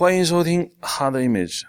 [0.00, 1.60] 欢迎收听《Hard Image》。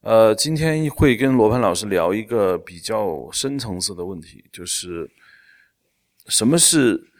[0.00, 5.08] 呃，今天会跟罗盘老师聊一个比较深层次的问题，就是
[6.26, 7.12] 什么是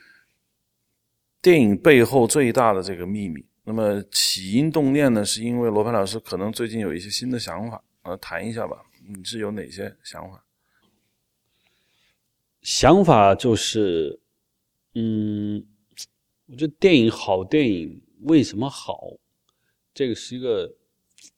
[1.41, 3.47] 电影背后最大的这个秘密？
[3.63, 8.77] 那么起因动念呢，是因为罗盘老师可能最近有一些新的想法，呃，谈一下吧。
[9.07, 10.45] 你是有哪些想法？
[12.63, 14.19] 想法就是，
[14.97, 15.65] 嗯，
[16.47, 18.99] 我觉得电影好，电影为什么好？
[19.95, 20.75] 这个是一个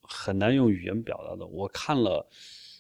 [0.01, 1.47] 很难用语言表达的。
[1.47, 2.27] 我看了，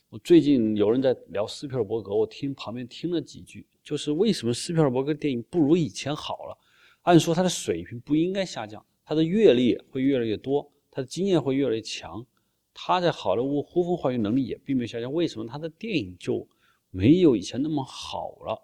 [0.08, 6.58] 我最近有人在聊斯皮尔伯格，我听旁边听了几句，就是为什么斯皮尔伯格电影不如以前好了？
[7.02, 12.26] 按说他的水平不应该下降，他的阅历会越来越多，他的经验会越来越强。
[12.72, 16.48] 他在好莱坞呼风唤雨能力也并没有下降，为什么他的电影就
[16.90, 18.62] 没有以前那么好了？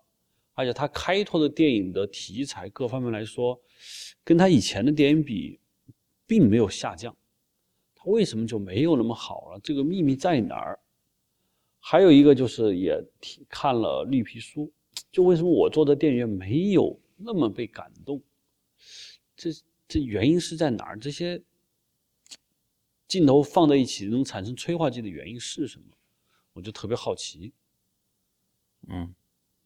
[0.55, 3.59] 而且他开拓的电影的题材各方面来说，
[4.23, 5.59] 跟他以前的电影比，
[6.33, 7.15] 并没有下降。
[7.95, 9.61] 它为什么就没有那么好了？
[9.63, 10.81] 这个秘密在哪儿？
[11.79, 12.99] 还有一个就是也
[13.51, 14.73] 看了绿皮书，
[15.11, 18.23] 就为什么我做的电影院没有那么被感动？
[19.37, 19.51] 这
[19.87, 20.99] 这原因是在哪儿？
[20.99, 21.43] 这些。
[23.09, 25.85] 镜头放在一起能产生催化剂的原因是什么？
[26.55, 27.53] 我就特别好奇。
[28.89, 29.15] 嗯，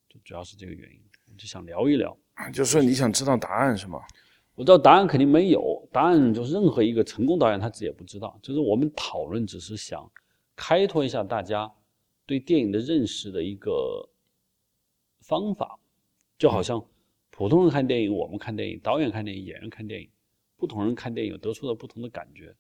[0.09, 2.19] 就主要是这个原因，我就想聊一聊。
[2.53, 4.05] 就是你想知道答案是吗？
[4.57, 8.37] 我知道答案肯定没有，答案就是任何一个成功导演他自己也不知道。
[8.43, 10.11] 就是我们讨论，只是想
[10.57, 11.71] 开拓一下大家
[12.25, 14.09] 对电影的认识的一个
[15.21, 15.79] 方法。
[16.39, 16.83] 就好像
[17.31, 20.09] 普通人看电影，我们看电影，导演看电影，演员看电影，
[20.57, 22.55] 不同人看电影得出了不同的感觉。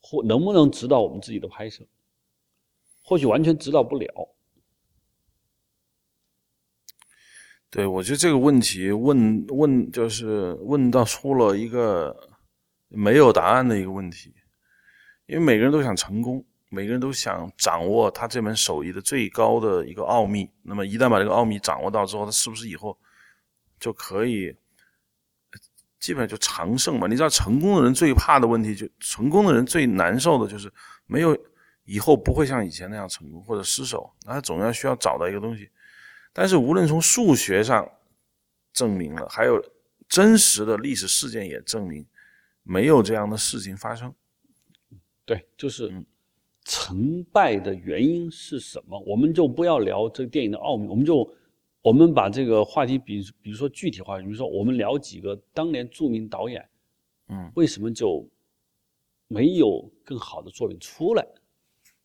[0.00, 1.84] 或能不能指导我们自己的拍摄？
[3.02, 4.28] 或许完全指导不了。
[7.74, 12.16] 对，我觉得这个问题问问就是问到出了一个
[12.86, 14.32] 没有答案的一个问题，
[15.26, 20.48] 因为每个人都想成功，每个人都想掌握他这门手艺的最高的一个奥秘。
[20.62, 22.96] 那么一旦把这个奥秘掌握到之后，他是不是以后
[23.80, 24.56] 就可以？
[25.98, 30.72] 基本上就长胜嘛，你知道成功的人最怕的问题，就成功的人最难受的就是
[31.06, 31.36] 没有
[31.86, 35.68] 以后不会像以前那样成功或者失手，那他总要需要找到一个东西。
[36.34, 37.90] 但是无论从数学上
[38.74, 39.64] 证明了，还有
[40.06, 42.04] 真实的历史事件也证明，
[42.62, 44.14] 没有这样的事情发生。
[45.24, 46.04] 对，就是
[46.64, 48.98] 成败的原因是什么？
[49.06, 51.26] 我们就不要聊这个电影的奥秘，我们就。
[51.84, 56.66] 我们把这个话题，比比如说具体化，比如说我们聊几个当年著名导演，
[57.28, 58.26] 嗯，为什么就
[59.28, 61.22] 没有更好的作品出来？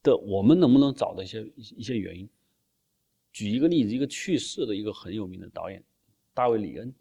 [0.04, 2.28] 的，我们能不能找到一些一些原因？
[3.40, 5.82] 举一个例子，一个去世的一个很有名的导演，
[6.34, 6.94] 大卫·里恩。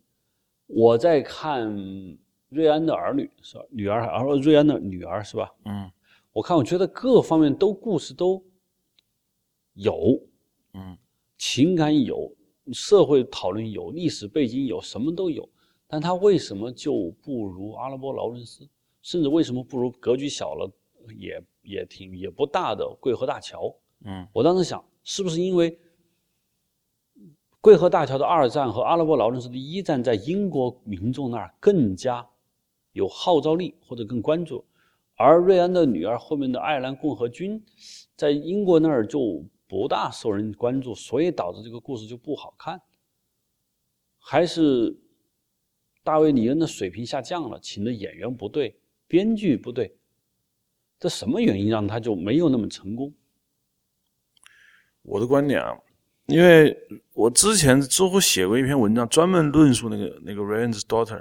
[0.68, 1.68] 我在看
[2.48, 3.64] 瑞安的儿女是吧？
[3.70, 5.52] 女儿，而瑞安的女儿是吧？
[5.64, 5.90] 嗯，
[6.32, 8.40] 我看，我觉得各方面都故事都
[9.74, 10.22] 有，
[10.74, 10.96] 嗯，
[11.36, 12.32] 情感有。
[12.72, 15.48] 社会讨论有历史背景有什么都有，
[15.88, 18.64] 但他为什么就不如阿拉伯劳伦斯？
[19.02, 20.70] 甚至为什么不如格局小了
[21.16, 23.74] 也也挺也不大的桂河大桥？
[24.04, 25.76] 嗯，我当时想，是不是因为
[27.60, 32.28] 桂河大桥的二战和阿拉伯劳伦斯的一战在英国民众那儿更加
[32.92, 34.64] 有号召力或者更关注，
[35.16, 37.64] 而瑞安的女儿后面的爱尔兰共和军
[38.16, 39.44] 在英国那儿就。
[39.70, 42.80] 不大受人关注，所以导致这个故事就不好看。
[44.18, 44.96] 还是
[46.02, 49.94] 大卫·李恩的水平下降了，请的演员不对，编剧不对，
[50.98, 53.12] 这什么原因让他就没有那么成功？
[55.02, 55.78] 我的观点啊，
[56.28, 56.76] 因为
[57.14, 61.16] 我之前知乎写过一篇文章，专门论述那个那个《Ryan's Daughter》，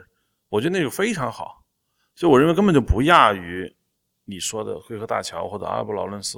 [0.49, 1.63] 我觉得那个非常好，
[2.13, 3.73] 所以我认为根本就不亚于
[4.25, 6.37] 你说的《灰河大桥》或者《阿布劳伦斯》。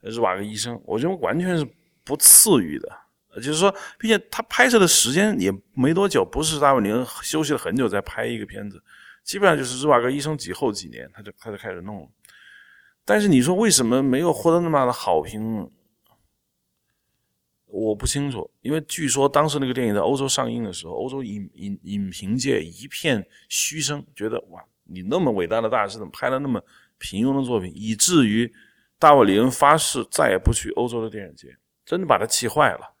[0.00, 1.68] 日瓦格医生，我觉得完全是
[2.02, 2.88] 不次于的。
[3.36, 8.82] 就是说，并且他拍摄的时间也没多久，不是大卫林休息了很久再拍一个片子，
[9.22, 12.08] 基本上就是日瓦格医生几后几年他就他就开始弄了。
[13.04, 15.70] 但是你说为什么没有获得那么大的好评？
[17.66, 26.62] 我不清楚，因为据说当时那个电影在欧洲上映的时候，欧洲影影影评界一片嘘声，觉得哇，你那么伟大的大师，怎么拍了那么
[26.98, 28.52] 平庸的作品，以至于。
[28.98, 31.54] 大卫·李恩发誓再也不去欧洲的电影节，
[31.84, 32.94] 真的把他气坏了，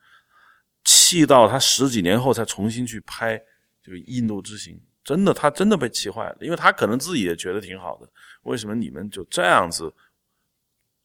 [0.84, 3.42] 气到他十几年后才重新去拍
[3.82, 4.74] 这个《印度之行》。
[5.02, 8.06] 真的，他真的被气坏了，因为他可能自己也觉得挺好的。
[8.42, 9.90] 为什么你们就这样子，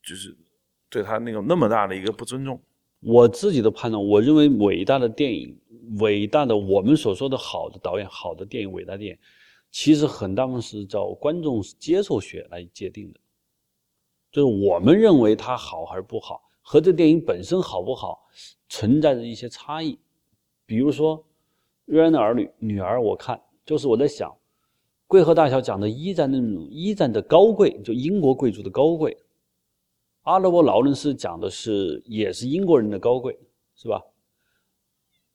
[0.04, 0.38] 就是
[0.90, 2.62] 对他那个那么大的一个不尊重？
[3.02, 5.58] 我自己的判断，我认为伟大的电影，
[6.00, 9.18] 伟大的我们所说的好的导演，好的电影，伟大电影，
[9.72, 13.20] 其实很大部分是照观众接受学来界定的，
[14.32, 18.28] 就是我们认为它好还是不好，和这电影本身好不好
[18.70, 19.98] 存在着一些差异。
[20.68, 21.18] 比如说
[21.86, 24.32] 《瑞安的儿女》女儿，我看就是我在想，
[25.08, 29.12] 贵和大桥讲的一战那种一战的高贵，就英国贵族的高贵；
[30.24, 33.38] 阿拉伯劳伦斯讲的是也是英国人的高贵，
[33.76, 34.02] 是吧？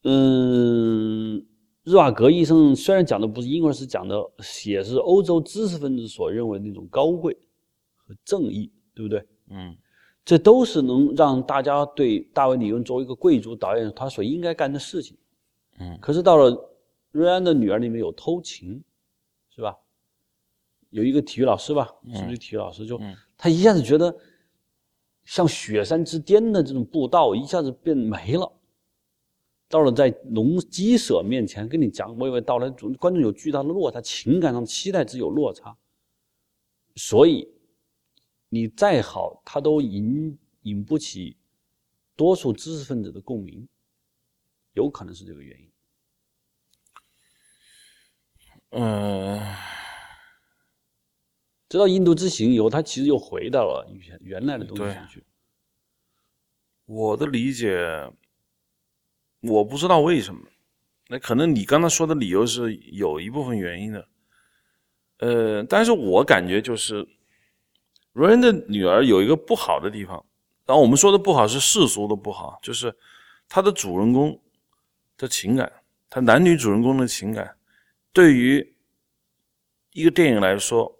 [0.04, 1.44] 嗯，
[1.82, 4.16] 日瓦格医生虽然讲的不是英国人，是讲的
[4.64, 7.36] 也是欧洲知识分子所认为那种高贵
[7.96, 9.26] 和正义，对不对？
[9.50, 9.76] 嗯
[10.24, 15.16] 这都是能让大家对大卫·李恩作为一个贵族导演他所应该干的事情。
[15.78, 16.70] 嗯可是到了
[17.12, 18.82] 瑞安的女儿里面有偷情，
[19.54, 19.76] 是吧？
[20.90, 24.16] 有一个体育老师吧，是不是体育老师就、嗯他一下子觉得
[25.26, 28.50] 像雪山之巅的这种步道一下子变没了。
[29.68, 35.76] 到了在农鸡舍面前跟你讲，娓娓道来，观众有巨大的落差，情感上期待值有落差，
[36.94, 37.50] 所以
[38.48, 41.36] 你再好，它都引引不起
[42.14, 43.66] 多数知识分子的共鸣，
[44.74, 45.68] 有可能是这个原因。
[48.70, 49.40] 嗯、
[51.68, 55.24] 直到印度之行以后，他其实又回到了原原来的东西上去。
[56.84, 58.08] 我的理解，
[59.40, 60.40] 我不知道为什么。
[61.08, 64.08] 那可能你刚才说的理由是有一部分原因的，
[65.18, 67.06] 呃，但是我感觉就是，
[68.12, 70.24] 罗恩的女儿有一个不好的地方，
[70.64, 72.92] 然后我们说的不好是世俗的不好，就是
[73.48, 74.40] 他的主人公
[75.16, 75.72] 的情感，
[76.10, 77.56] 他男女主人公的情感，
[78.12, 78.76] 对于
[79.92, 80.95] 一个电影来说，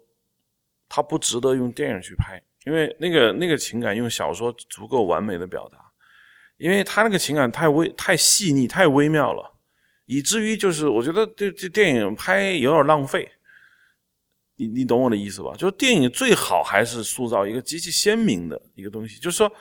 [0.89, 5.77] 它不值得用电影去拍，因为那个那个情感用小说足够完美的表达，
[6.57, 9.53] 因为他那个情感太微、太细腻、太微妙了，
[10.05, 13.29] 以至于就是我觉得这这电影拍有点浪费。
[14.59, 15.53] 你你懂我的意思吧？
[15.55, 19.51] 就是电影最好还是塑造一个极其鲜明的一个东西，就是说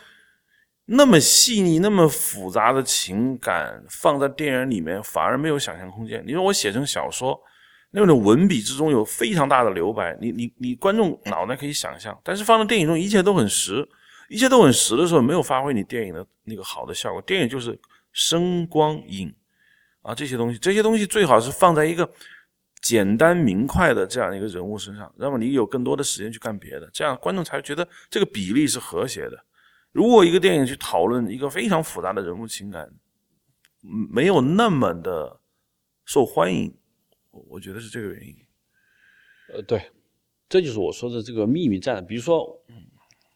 [0.87, 6.25] 那么细腻、那么复杂的情感放在电影里面反而没有想象空间。
[6.26, 7.38] 你说我写成小说，
[7.99, 13.89] 那种文笔之中有非常大的留白，你你你观众脑袋可以想象，但是放到电影中一切都很实，
[14.29, 17.23] 一切都很实的时候，没有发挥你电影的那个好的效果。
[17.23, 17.79] 电影就是
[18.13, 19.35] 声光影
[20.03, 22.07] 啊这些东西，这些东西最好是放在一个
[22.83, 29.43] 简单明快的这样一个人物身上，那么你有更多的时间去干别的，这样观众才觉得这个比例是和谐的。
[29.93, 32.87] 如果一个电影去讨论一个非常复杂的人物情感，
[34.13, 35.41] 没有那么的
[36.05, 36.77] 受欢迎，
[37.37, 38.35] 我我觉得是这个原因。
[39.53, 39.91] 呃，对，
[40.49, 42.00] 这就是我说的这个秘密在哪。
[42.00, 42.59] 比如说，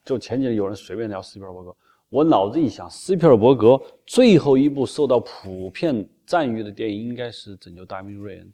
[0.05, 1.77] 就前几天有人随便聊斯皮尔伯格，
[2.09, 8.53] 我脑子一想，斯皮尔伯格最后一部受到普遍赞誉的电影应该是《拯救大兵瑞恩》。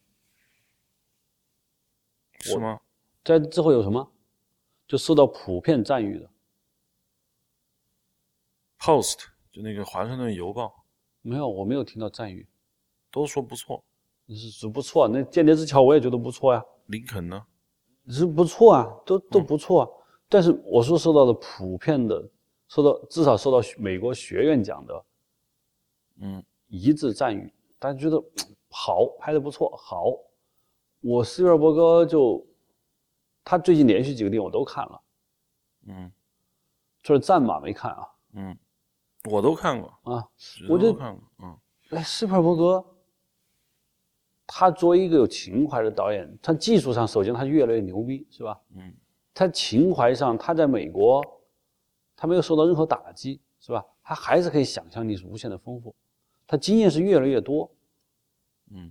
[2.44, 2.80] 是吗？
[3.24, 4.12] 在之后有什么？
[4.86, 6.30] 就受到普遍赞誉的
[8.78, 10.84] Post 就那个华盛顿邮报
[11.22, 11.48] 没有？
[11.48, 12.46] 我没有听到赞誉，
[13.10, 13.82] 都说不错，
[14.28, 15.06] 是是不错。
[15.08, 17.44] 那《间谍之桥》我也觉得不错呀、林肯呢？
[18.08, 19.88] 是不错啊，都都不错啊。
[20.28, 22.28] 但是我说受到的普遍的，
[22.68, 25.04] 受到至少受到美国学院奖的
[26.20, 28.22] 嗯一致赞誉，大家觉得
[28.70, 30.12] 好，拍的不错，好。
[31.00, 32.44] 我斯皮尔伯格就
[33.44, 35.00] 他最近连续几个电影我都看了，
[35.86, 36.10] 嗯
[37.02, 38.58] 就是战马没看啊嗯，
[39.30, 40.28] 我都看过，啊。
[40.68, 41.56] 我就都看过，嗯
[41.90, 42.84] 哎，斯皮尔伯格，
[44.46, 48.58] 他作为一个有情怀的导演，他技术上首先他越来越牛逼，是吧？
[48.76, 48.94] 嗯
[49.34, 51.22] 他情怀上，他在美国，
[52.16, 53.84] 他没有受到任何打击，是吧？
[54.02, 55.94] 他还是可以想象力是无限的丰富，
[56.46, 57.70] 他经验是越来越多，
[58.70, 58.90] 嗯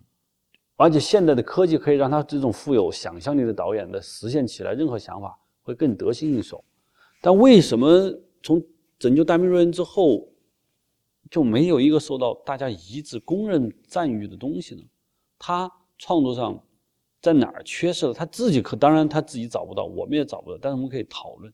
[0.75, 6.61] 而且现代的科技可以让他这种富有想象力的导演的实现起来任何想法会更得心应手。
[7.21, 8.61] 但为什么从
[8.99, 10.27] 《拯救大兵瑞恩》之后
[11.31, 14.83] 就没有一个受到大家一致公认赞誉的东西呢？
[15.47, 16.59] 他创作上
[17.21, 18.11] 在哪儿缺失了？
[18.11, 21.53] 他自己可当然他自己找不到，我们也找不到，但是我们可以讨论。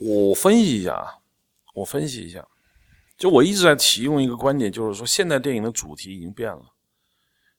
[0.00, 1.18] 我分析一下啊，
[1.74, 2.48] 我分析一下，
[3.18, 6.72] 就我一直在提用一个观点，就是说现代电影的主题已经变了。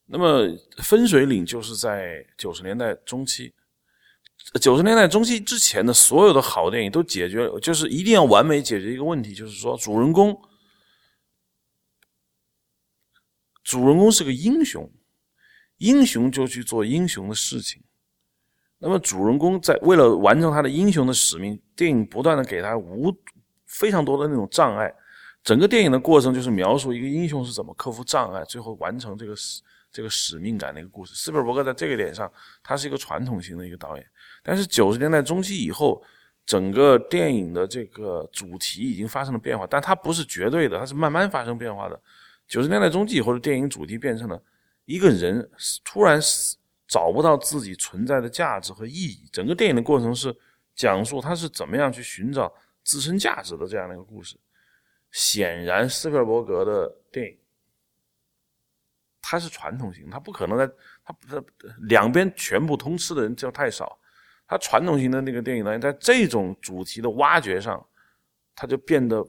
[0.06, 3.54] 那么分水岭就是在九十年代中期，
[4.60, 10.36] 九十年代中期之前的所有的好电影都解决，就是一定要完美解决一个问题，就是说主人公，
[13.68, 14.90] 主人公是个英雄，
[15.76, 17.82] 英雄就去做英雄的事情。
[18.78, 23.14] 那么主人公在为了完成他的英雄的使命，电影不断的给他无
[23.66, 24.90] 非常多的那种障碍，
[25.44, 29.60] 整个电影的过程就是描述一个英雄是怎么克服障碍，最后完成这个使
[29.92, 31.14] 这个使命感的一个故事。
[31.14, 32.32] 斯皮尔伯格在这个点上，
[32.62, 34.06] 他是一个传统型的一个导演，
[34.42, 36.02] 但是九十年代中期以后，
[36.46, 42.00] 整个电影的这个主题已经发生了变化，但它不是绝对的，它是慢慢发生变化的。
[42.48, 44.42] 九十年代中期以后的电影主题变成了
[44.86, 45.48] 一个人
[45.84, 46.18] 突然
[46.86, 50.34] 找不到自己存在的价值和意义，整个电影的过程是
[50.74, 52.52] 讲述他是怎么样去寻找
[52.82, 54.36] 自身价值的这样的一个故事。
[55.12, 57.36] 显然，斯皮尔伯格的电影，
[59.20, 60.66] 他是传统型，他不可能在
[61.04, 61.44] 他他
[61.80, 63.98] 两边全部通吃的人就太少。
[64.46, 67.86] 他传统型的那个电影呢，在这种主题的挖掘上，
[68.54, 69.22] 他就变得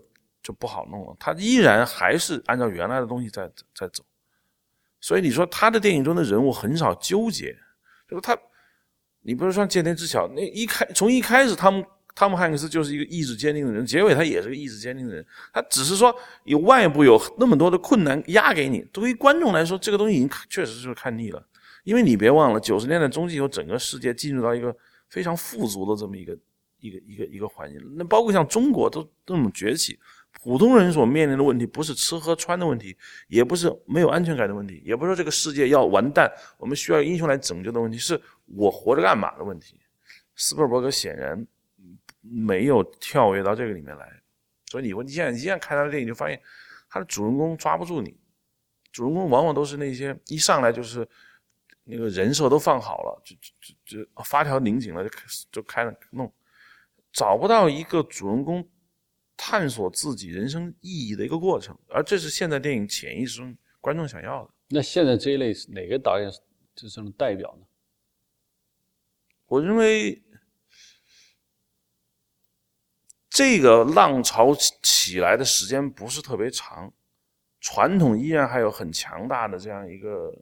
[0.50, 1.16] 就不好弄了。
[1.20, 4.04] 他依然还是按照原来的东西在在走。
[5.00, 7.56] 所以你说他的电影中的人物很少纠结，
[8.10, 8.36] 就是他，
[9.22, 11.86] 你不是说《剑天之桥》那一开从一开始他们。
[12.16, 15.26] 汤姆汉克斯就是一个意志坚定的人，结尾他也是个意志坚定的人。
[15.54, 16.14] 他只是说
[16.44, 21.42] 有外部有那么多的困难压给你，对于观众来说，这个东西已经确实是看腻了。
[21.86, 24.76] 因为你别忘了，九十年代中期以后，整个世界进入到一个
[25.08, 26.38] 非常富足的这么一个
[26.82, 27.80] 一个一个一个环境。
[27.96, 29.98] 那包括像中国都这么崛起，
[30.32, 39.80] 普通人所面临的问题不是吃喝穿的问题，也不是没有安全感的问题，也不是说这个世界要完蛋，我们需要英雄来拯救的问题，是我活着干嘛的问题。
[40.36, 41.48] 斯皮尔伯格显然。
[42.22, 44.22] 没有跳跃到这个里面来，
[44.66, 46.40] 所以你问你现在一旦看他的电影，就发现
[46.90, 48.16] 他的主人公抓不住你，
[48.92, 51.08] 主人公往往都是那些一上来就是
[51.86, 53.36] 那个人设都放好了，就
[53.86, 56.32] 就就发条拧紧了就开始就开了弄，
[57.14, 58.68] 找不到一个主人公
[59.42, 64.52] 探索自己人生意义的一个过程，而这是现在电影潜意识中观众想要的。
[64.68, 66.40] 那现在这一类哪个导演是
[66.76, 67.66] 这种代表呢？
[69.46, 70.22] 我认为。
[73.32, 74.54] 这个浪潮
[74.84, 76.92] 起来的时间不是特别长，
[77.62, 80.36] 传统依然还有很强大的这样一个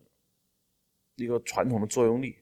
[1.15, 2.39] 一个传统的作用力。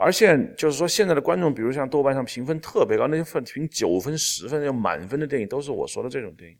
[0.00, 6.56] 而现就是说，现在的观众，比如像豆瓣上评分特别高，那些分评九分、十分、要满分的电影，都是我说的这种电影。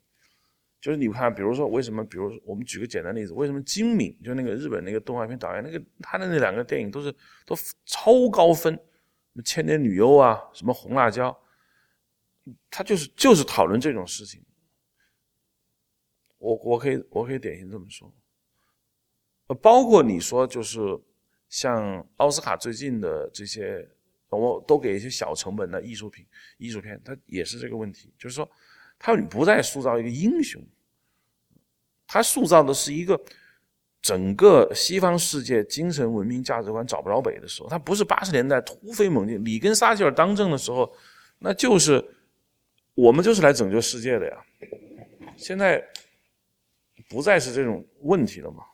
[0.81, 2.05] 就是你看，比如说为什么？
[2.05, 7.15] 比如我们举个简单例子，为什么金敏就那个日本那个动画片导演，那个他的那两个电影都是
[7.47, 7.55] 都
[7.87, 8.81] 超高分，什
[9.35, 11.31] 么《千年女优》啊，什么《红辣椒》。
[12.71, 14.43] 他就是就是讨论这种事情，
[16.39, 18.13] 我我可以我可以典型这么说，
[19.63, 20.81] 包括你说就是
[21.49, 23.89] 像奥斯卡最近的这些，
[24.29, 26.27] 我都给一些小成本的艺术品
[26.57, 28.49] 艺术片，它也是这个问题，就是说，
[28.99, 30.63] 它不再塑造一个英雄，
[32.07, 33.21] 他塑造的是一个
[34.01, 40.93] 整个西方世界精神文明价值观找不着北的时候，他不是八十年代突飞猛进，里根撒切尔当政的时候，
[41.39, 42.05] 那就是。
[42.95, 44.45] 我们就是来拯救世界的呀！
[45.37, 45.81] 现在
[47.09, 48.65] 不再是这种问题了嘛？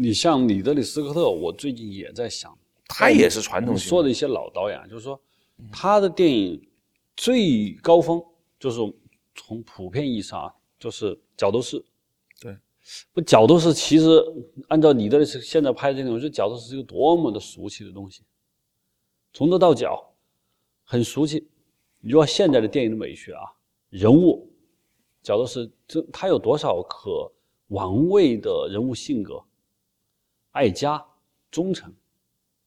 [0.00, 5.20] 你像里德里斯科特，我最近也在想，他也是传统说的一些老导演，就是说
[5.72, 6.62] 他的电影
[7.16, 8.22] 最高峰
[8.60, 8.78] 就是
[9.34, 11.84] 从普遍意义上啊，就是角斗士。
[12.40, 12.56] 对，
[13.12, 14.08] 不角斗士其实
[14.68, 18.22] 按照里德里斯现在拍的这种，我觉得角斗士是一个多么的俗气的东西，
[19.32, 20.04] 从头到脚。
[20.90, 21.46] 很俗气，
[22.00, 23.42] 你说现在的电影的美学啊，
[23.90, 24.50] 人物，
[25.22, 27.30] 角斗士这，他有多少可
[27.66, 29.38] 玩味的人物性格？
[30.58, 31.00] 爱家、
[31.52, 31.94] 忠诚，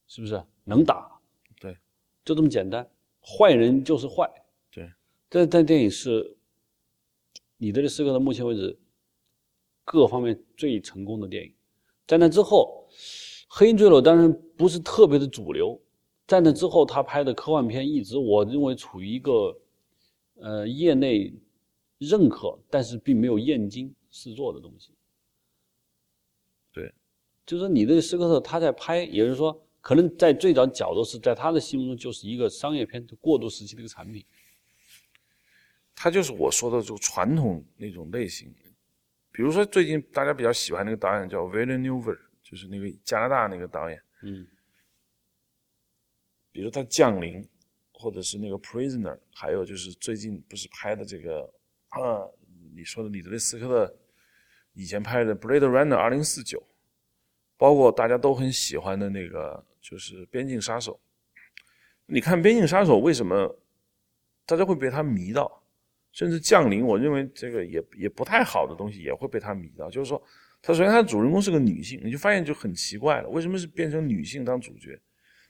[0.07, 1.12] 是不是能打？
[1.60, 1.77] 对，
[2.24, 2.89] 就这么简单。
[3.21, 4.31] 坏人就是坏。
[4.71, 4.89] 对，
[5.29, 6.38] 这这电影是，
[7.57, 8.79] 你的这四个到目前为止
[9.83, 11.53] 各方面最成功的电影。
[12.07, 12.88] 在那之后，
[13.50, 15.77] 《黑鹰坠落》当然不是特别的主流。
[16.25, 19.53] 在那之后，他拍的科幻片一直我认为处于一个，
[20.36, 21.33] 呃，业内
[21.98, 24.93] 认可，但是并没有验金试做的东西。
[27.51, 34.25] 对，就是你这个斯科特他在拍，也就是说，可能在最早角度是在他的心目中就是一个商业片的过渡时期的一个产品。
[35.93, 38.53] 他就是我说的就传统那种类型，
[39.31, 44.01] 比如说最近大家比较喜欢那个导演叫 Villeneuve，就是那个加拿大那个导演。
[44.24, 44.48] 嗯。
[46.53, 47.48] 比如他降临，
[47.91, 51.43] 或者是那个 Prisoner，还有就是最近不是拍的这个
[51.89, 52.27] 啊，
[52.75, 53.98] 你说的李德利斯科特
[54.74, 56.62] 以前拍的 Blade Runner 二零四九，
[57.61, 60.99] 包括大家都很喜欢的那个就是边境杀手。
[62.07, 63.55] 你看边境杀手为什么
[64.47, 65.61] 大家会被他迷到？
[66.11, 69.91] 甚至降临，我认为这个也也不太好的东西也会被他迷到。
[69.91, 70.19] 就是说，
[70.59, 74.99] 他首先他的主人公是个女性，你就发现就很奇怪了，为什么是变成女性当主角？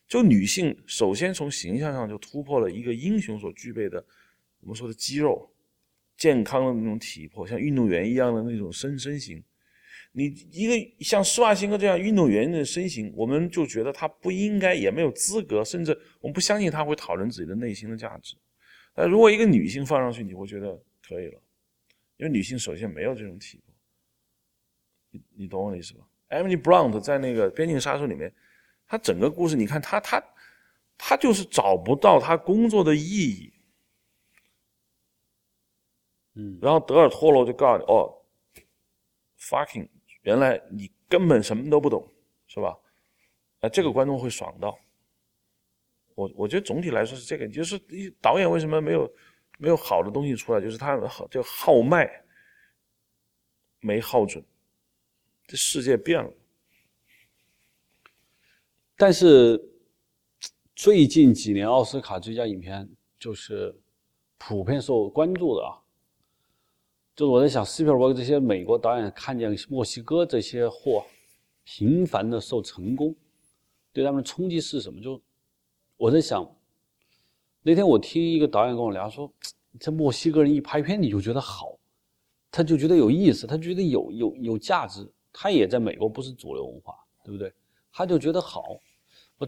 [0.05, 4.05] 就女性首先从形象上就突破了一个英雄所具备的
[4.59, 5.49] 我们说的肌肉，
[6.17, 9.41] 健康的那种体魄，像运动员一样的那种身身形。
[10.13, 18.35] 你一个像施瓦辛格这样运动员的身形，我们就觉得他不应该，也没有资格，甚至我们不相信他会讨论自己的内心的价值。
[18.93, 21.41] 但如果一个女性放上去，你会觉得可以了，
[22.17, 23.73] 因为女性首先没有这种体魄。
[25.11, 28.33] 你你懂我的意思吧？Emily Blunt 在那个《边境杀手》里面，
[28.85, 30.21] 她整个故事，你看她她
[30.97, 33.53] 她就是找不到她工作的意义。
[36.35, 38.23] 嗯，然后德尔托罗就告诉你，哦
[39.37, 39.87] ，fucking，
[40.21, 42.07] 原来你根本什么都不懂，
[42.47, 42.77] 是吧？
[43.61, 44.77] 啊，这个观众会爽到。
[46.15, 47.79] 我我觉得总体来说是这个，就是
[48.21, 49.11] 导演为什么没有
[49.57, 52.09] 没有好的东西出来，就是他好就号脉
[53.79, 54.43] 没号准，
[55.47, 56.31] 这世界变了。
[58.95, 59.59] 但是
[60.75, 62.87] 最近几年奥斯卡最佳影片
[63.17, 63.75] 就是
[64.37, 65.80] 普遍受关注的啊，
[67.21, 71.05] 就是我在想，斯皮尔伯格这些美国导演看见墨西哥这些货
[71.63, 73.15] 频繁的受成功，
[73.93, 74.99] 对他们的冲击是什么？
[74.99, 75.21] 就
[75.97, 76.43] 我在想，
[77.61, 79.31] 那天我听一个导演跟我聊说，
[79.79, 81.77] 这墨西哥人一拍片你就觉得好，
[82.49, 87.53] 他就觉得有意思，他觉得有有有价值，他也在美国不是主流文化，对不对？
[87.93, 88.79] 他就觉得好。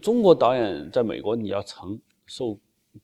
[0.00, 2.56] 中国导演在美国你要成受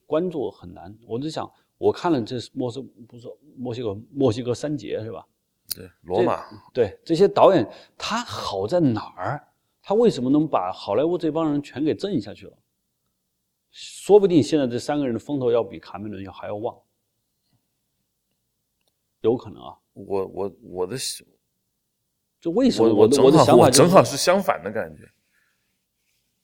[0.05, 0.97] 关注很难。
[1.05, 1.51] 我就想，
[1.81, 5.25] 我看了这是墨西不是墨西哥墨西哥三杰是吧？
[5.75, 6.43] 对，罗马。
[6.71, 9.47] 对这些导演，他好在哪儿？
[9.81, 12.55] 他为什么能把好莱坞这帮人全给震下去了？
[13.71, 16.77] 说不定现在这三个人的风头要比卡梅伦要还要旺，
[19.21, 19.75] 有可能啊。
[19.93, 20.95] 我我我的
[22.39, 25.09] 就为什么我的我的想法正好是相反的感觉。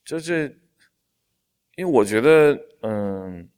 [0.04, 0.60] 就是，
[1.76, 3.48] 因为我觉得，嗯，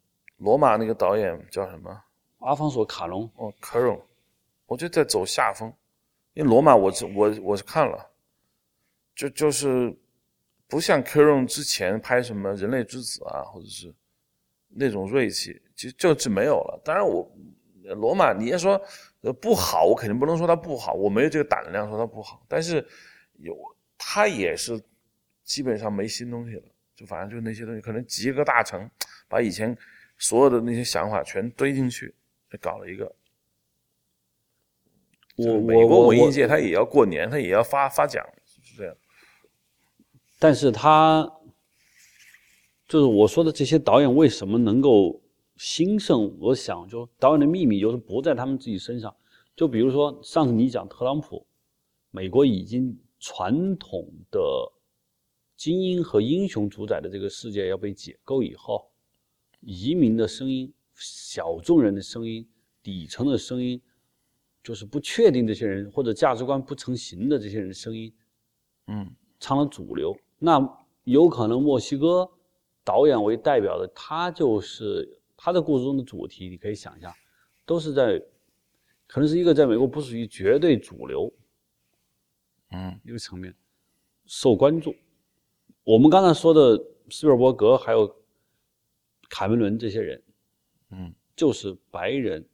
[0.40, 2.02] 罗马那个导演叫什么？
[2.40, 3.30] 阿方索·卡隆。
[3.36, 4.00] 哦，卡隆，
[4.66, 5.72] 我觉得在走下风。
[6.34, 8.10] 因为罗马，我我我是看了，
[9.14, 9.96] 就就是
[10.66, 13.94] 不像科隆之前拍什么《人类之子》啊，或者是
[14.68, 16.80] 那种锐气，其实就是没有了。
[16.84, 17.30] 当然，我
[17.96, 18.80] 罗马，你要说
[19.40, 22.44] 不好，我肯定不能说它不好，我没有这个胆量说它不好。
[22.48, 22.86] 但是
[23.38, 23.56] 有，
[23.96, 24.78] 它也是。
[25.42, 26.62] 基本上没新东西了，
[26.94, 28.88] 就反正就那些东西，可能集个大成，
[29.26, 29.76] 把以前
[30.20, 32.14] 所有的那些想法全堆进去，
[32.60, 33.12] 搞了一个。
[35.34, 38.96] 我美国文艺界他也要过年，他也要发发奖，是这样。
[40.38, 41.28] 但是他
[42.86, 45.20] 就是我说的这些导演为什么能够
[45.56, 46.32] 兴盛？
[46.38, 49.12] 我想，就导演的秘密就是不在他们自己身上。
[49.56, 51.44] 就比如说上次你讲特朗普，
[52.12, 54.40] 美国已经传统的。
[55.56, 58.90] 精英和英雄主宰的这个世界要被解构以后，
[59.60, 62.46] 移民的声音、小众人的声音、
[62.82, 63.80] 底层的声音，
[64.62, 68.12] 就是不确定这些人或者价值观不成型的这些人的声音，
[68.86, 70.16] 嗯，成了主流。
[70.38, 70.60] 那
[71.04, 72.30] 有可能墨西哥
[72.84, 77.14] 导演为代表的，他就是他的故事中的主题，你可以想一下，
[77.64, 78.22] 都是在
[79.06, 81.32] 可能是一个在美国不属于绝对主流，
[82.70, 83.54] 嗯，一个层面
[84.26, 84.94] 受关注。
[85.84, 86.76] 我们刚才说的
[87.10, 88.14] 斯皮尔伯格还有
[89.30, 90.22] 卡梅伦这些人，
[90.90, 92.46] 嗯，就是白人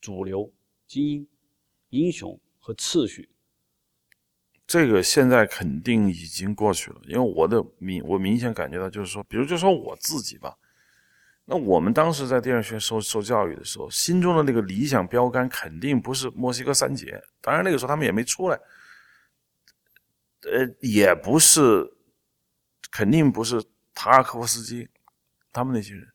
[0.00, 0.52] 主流
[0.88, 1.28] 精英
[1.90, 3.30] 英雄和次序。
[4.66, 10.56] 这个现在肯定已经过去了，因为我的明我明显感觉到，就是说，比如就说我自己吧，
[11.44, 18.58] 那我们当时在电影学院受受教育的时候，心中的那个理想标杆肯定不是墨西哥三杰，当然那个时候他们也没出来，
[20.42, 21.90] 呃，也不是。
[22.90, 23.60] 肯定不是
[23.92, 24.88] 塔尔科夫斯基，
[25.54, 26.06] 他们那些人。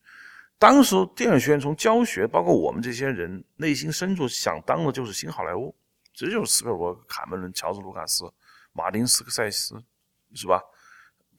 [0.59, 5.73] 当时电影学院从教学，包括我们这些人内心深处想当的就是新好莱坞，
[6.13, 8.31] 这就是斯皮尔伯格、卡梅伦、乔治·卢卡斯、
[8.73, 9.81] 马丁·斯科塞斯，
[10.35, 10.61] 是吧？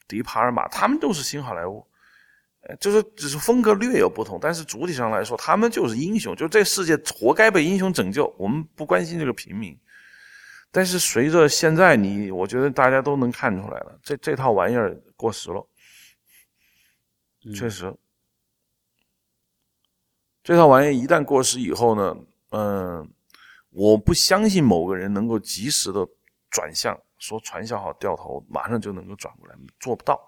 [0.08, 1.86] 迪帕尔玛，他们都是新好莱坞。
[2.78, 8.32] 就是只是风格略有不同，但是主体上来说，他们就是英雄，就这世界活该被英雄拯救。
[8.38, 9.74] 我们不关心这个平民。
[10.70, 15.66] 但是随着现在你，我觉得大家都能看出来了，这这套玩意儿过时了，
[17.54, 17.94] 确实，
[20.42, 22.16] 这套玩意一旦过时以后呢，
[22.50, 23.10] 嗯，
[23.70, 26.06] 我不相信某个人能够及时的
[26.50, 30.20] 转向，说传销好掉头，马上就能够转过来，做不到，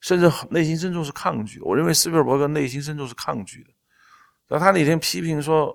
[0.00, 1.60] 甚至内心深处是抗拒。
[1.60, 3.70] 我认为斯皮尔伯格内心深处是抗拒的，
[4.48, 5.74] 那他那天批评说，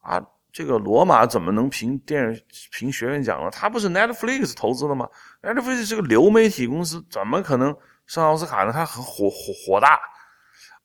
[0.00, 0.24] 啊。
[0.54, 3.50] 这个罗马怎么能评电影评学院奖呢？
[3.50, 5.08] 他不是 Netflix 投资的吗
[5.40, 7.74] ？Netflix 是个流媒体公司，怎么可能
[8.06, 8.72] 上奥斯卡呢？
[8.72, 9.98] 他很火火火大。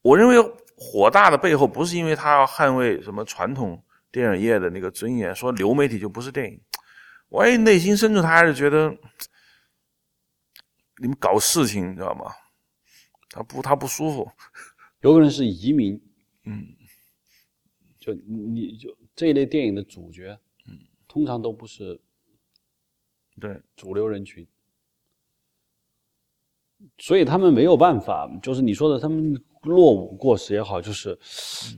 [0.02, 0.36] 我认为
[0.76, 6.62] 火大的背后不是因为他要捍卫什么传统电影业的那个尊严，说流媒体就不是电影。
[7.30, 8.90] 我也内心深处他还是觉得
[11.02, 12.32] 你们搞事情，你知道吗？
[13.30, 14.32] 他不，他不舒服。
[15.02, 16.02] 有可能是移民，
[16.46, 16.66] 嗯，
[18.00, 22.00] 就你就这一类电影的主角，嗯，通常都不是
[23.40, 24.48] 对主流人群，
[27.00, 31.18] 所以他们没有办法，就是你说的他们落伍过时也好，就是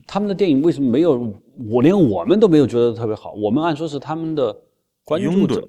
[0.06, 1.34] 他们的电影为什么没有
[1.70, 3.34] 我连我们都没有觉得特别好？
[3.34, 4.56] 我们按说是他们的
[5.04, 5.68] 关注者，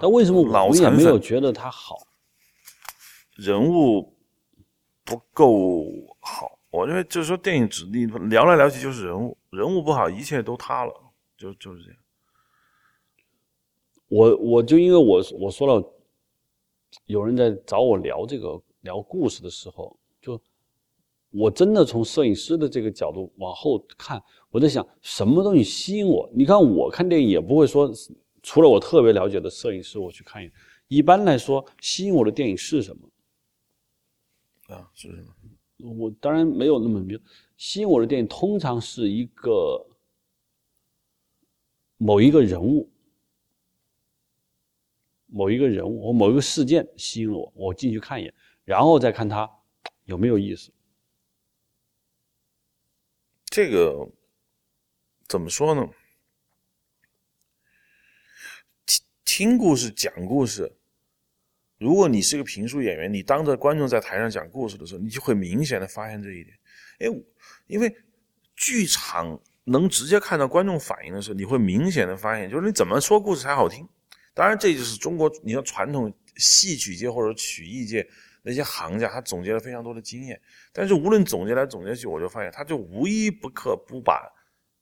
[0.00, 1.96] 但为什么我脑们也没有觉得他好？
[3.36, 4.16] 人物
[5.04, 5.84] 不够
[6.20, 6.58] 好。
[6.70, 10.92] 我认为就是说，电影只你聊来聊去就是人物，人物不好，一切都塌了，
[11.36, 11.98] 就就是这样。
[14.08, 15.93] 我我就因为我我说了，
[17.06, 20.40] 有人在找我聊这个聊故事的时候，就
[21.30, 26.30] 我真的从摄影师的这个角度往后看，我在想什么东西吸引我？
[26.32, 27.92] 你看我看电影也不会说，
[28.42, 30.52] 除了我特别了解的摄影师我去看一眼，
[30.88, 33.08] 一般来说吸引我的电影是什么？
[34.74, 35.94] 啊，是什么？
[35.98, 37.20] 我当然没有那么明，
[37.56, 39.84] 吸引我的电影通常是一个
[41.96, 42.88] 某一个人物。
[45.34, 48.32] 某一个人物或某一个事件吸引了我，我进去看一眼，
[48.64, 49.50] 然后再看他
[50.06, 50.72] 有没有意思。
[53.46, 54.08] 这个
[55.26, 55.88] 怎么说呢？
[58.86, 60.72] 听听故事、讲故事，
[61.78, 66.56] 如果你是个评书演员，你当着观众在台上讲故事的时候，你就会明显的发现这一点。
[67.00, 67.06] 哎，
[67.66, 67.92] 因为
[68.54, 73.88] 剧场能直接看到观众反应的时候，你会明显的发现，就是你怎么说故事才好听。
[74.36, 78.04] 当然，这就是中国你说传统戏曲界或者曲艺界
[78.42, 80.38] 那些行家，他总结了非常多的经验。
[80.72, 84.28] 但是无论总结来总结去，我就发现他就无一不可不把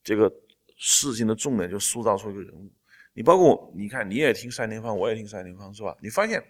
[0.03, 0.33] 这个
[0.79, 2.73] 事情的重点就塑造出一个人物。
[3.13, 5.95] 你包括你看，你也听单田芳，我也听单田芳，是吧？
[6.01, 6.43] 你发现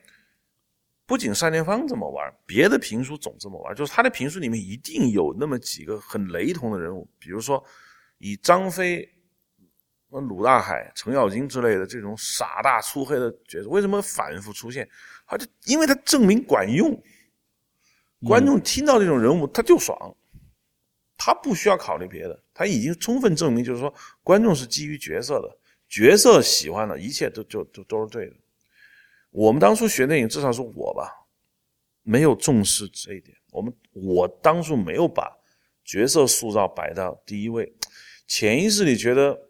[1.05, 7.65] 不仅单田芳这么玩，别的评书总这么玩，就是他的评书里面一定有那么几个很雷同的人物，比如说
[8.19, 9.12] 以张飞。
[10.21, 14.87] 鲁大海、程咬金之类的这种傻大粗黑的角色，为什么反复出现？
[15.27, 17.03] 他就因为他证明管用，
[18.27, 20.15] 观众听到这种人物他就爽，
[21.17, 25.49] 他不需要考虑别的，他已经充分证明，就是说观众是基于角色的，
[25.89, 28.37] 角色喜欢的一切都就都都是对的。
[29.31, 31.11] 我们当初学电影，至少是我吧，
[32.03, 33.35] 没有重视这一点。
[33.51, 35.35] 我们我当初没有把
[35.83, 37.73] 角色塑造摆到第一位，
[38.27, 39.49] 潜意识里觉得。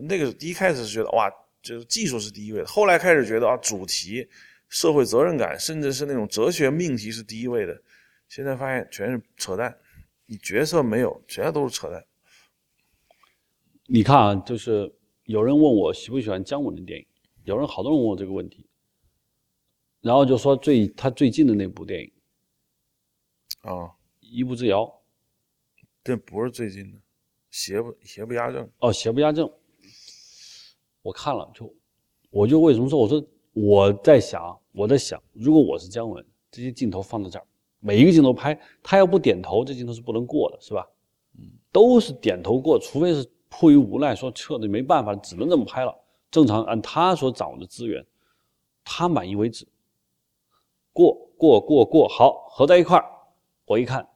[0.00, 1.30] 那个第一开始是觉得哇，
[1.62, 4.28] 就是技术是第一位的，后来开始觉得啊，主题、
[4.68, 7.82] 社会责任感，甚至是那种哲学命题是第一位的。
[8.28, 9.78] 现在发现全是扯淡，
[10.26, 12.04] 你角色没有，其他都是扯淡。
[13.86, 14.92] 你看啊，就是
[15.24, 17.06] 有人问我喜不喜欢姜文的电影，
[17.44, 18.66] 有人好多人问我这个问题，
[20.00, 22.10] 然后就说最他最近的那部电影
[23.60, 23.70] 啊，
[24.20, 24.82] 《一步之遥》，
[26.02, 26.98] 这不是最近的，
[27.50, 29.50] 邪不邪不压正哦，邪不压正。
[31.04, 31.70] 我看了，就
[32.30, 37.46] 我就为什么说我说我在想我在想，如果我是姜文，这些镜头放在这儿，
[37.78, 40.88] 每一个镜头拍，他要不点头，这镜头是不能过的，是吧？
[41.36, 45.94] 嗯，都是点头过，除非是迫于无奈，说撤的没办法，只能这么拍了。
[46.30, 48.02] 正常按他所掌握的资源，
[48.82, 49.68] 他满意为止。
[50.94, 53.04] 过过过过，好合在一块儿，
[53.66, 54.08] 我一看，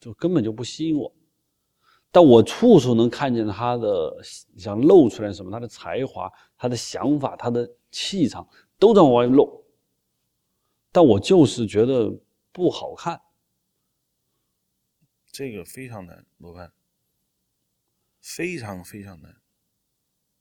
[0.00, 1.12] 就根本就不吸引我。
[2.12, 4.20] 但我处处能看见他的
[4.56, 8.44] 想露出来什么，他的才华、他的想法、他的气场
[8.80, 9.64] 都在往外露，
[10.90, 12.12] 但我就是觉得
[12.50, 13.20] 不好看。
[15.30, 16.72] 这个非常难，罗盘，
[18.20, 19.36] 非常非常难。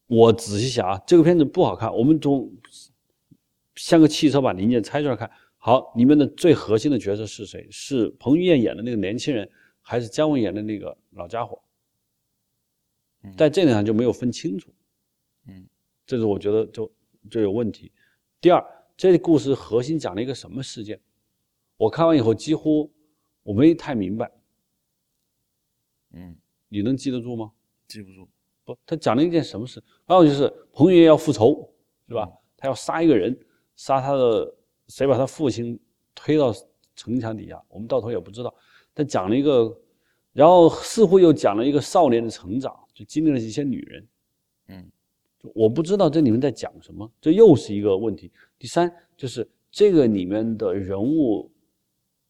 [0.07, 2.51] 我仔细想啊，这个片子不好看，我们从
[3.75, 5.29] 像个汽车把零件拆出来看，
[5.59, 7.67] 好，里面的最核心的角色是谁？
[7.69, 9.47] 是彭于晏演的那个年轻人。
[9.81, 11.61] 还是姜文演的那个老家伙，
[13.37, 14.73] 在这点上就没有分清楚，
[15.47, 15.67] 嗯，
[16.05, 16.91] 这是我觉得就
[17.29, 17.91] 就有问题。
[18.39, 18.63] 第二，
[18.95, 20.99] 这故事核心讲了一个什么事件？
[21.77, 22.91] 我看完以后几乎
[23.43, 24.31] 我没太明白，
[26.11, 27.51] 嗯，你能记得住吗？
[27.87, 28.27] 记不住。
[28.63, 29.83] 不，他讲了一件什么事？
[30.05, 31.73] 还有就是彭于晏要复仇，
[32.07, 32.29] 是吧？
[32.55, 33.37] 他要杀一个人，
[33.75, 34.55] 杀他的
[34.87, 35.79] 谁把他父亲
[36.13, 36.53] 推到
[36.95, 37.63] 城墙底下？
[37.67, 38.53] 我们到头也不知道。
[38.93, 39.75] 他讲了一个，
[40.33, 44.07] 然后似乎又讲了一个少年的成长，就经历了一些女人，
[44.67, 44.91] 嗯，
[45.53, 48.31] 我不知道这里面在讲什么，这又是一个问题。
[48.57, 51.51] 第三就是这个里面的人物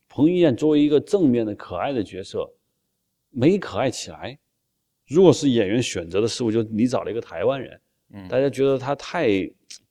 [0.07, 2.51] 彭于晏作为一个正面的可爱的角色，
[3.29, 4.39] 没可爱起来。
[5.07, 7.81] 如果是演员选择的事物，就你找了一个台湾人，
[8.13, 9.27] 嗯大家觉得他太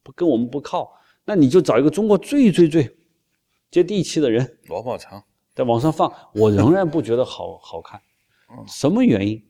[0.02, 0.92] 不跟我们不靠，
[1.24, 2.96] 那你就找一个中国最最最
[3.70, 5.22] 接地气的人罗宝强，
[5.58, 8.00] 在往上放，我仍然不觉得好 好看。
[8.68, 9.44] 什么原因？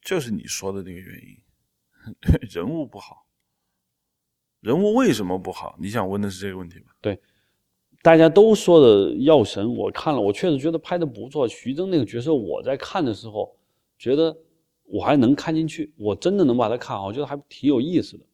[0.00, 1.36] 就是你说的那个原因，
[2.48, 3.26] 人物不好。
[4.60, 5.74] 人物为什么不好？
[5.80, 6.94] 你想问的是这个问题吧？
[7.00, 7.20] 对
[8.00, 11.48] 大家都说的《药神》，我看了，我确实觉得拍的不错。
[11.48, 13.58] 徐峥那个角色，我在看的时候
[13.98, 14.38] 觉得
[14.84, 18.24] 我还能看进去，我真的能把它看好，我觉得还挺有意思的。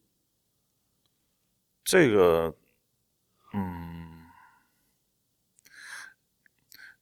[1.83, 2.55] 这个，
[3.55, 3.92] 嗯，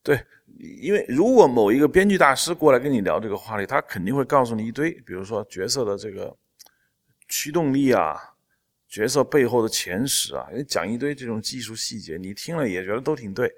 [0.03, 0.19] 对，
[0.57, 6.35] 因为如果某一个编剧大师过来跟你聊这个话题，他肯定会告诉你一堆，比如说角色的这个
[7.27, 8.17] 驱动力啊，
[8.87, 13.53] 角色背后的前史啊，讲一堆这种技术细节，你听了也觉得都挺对。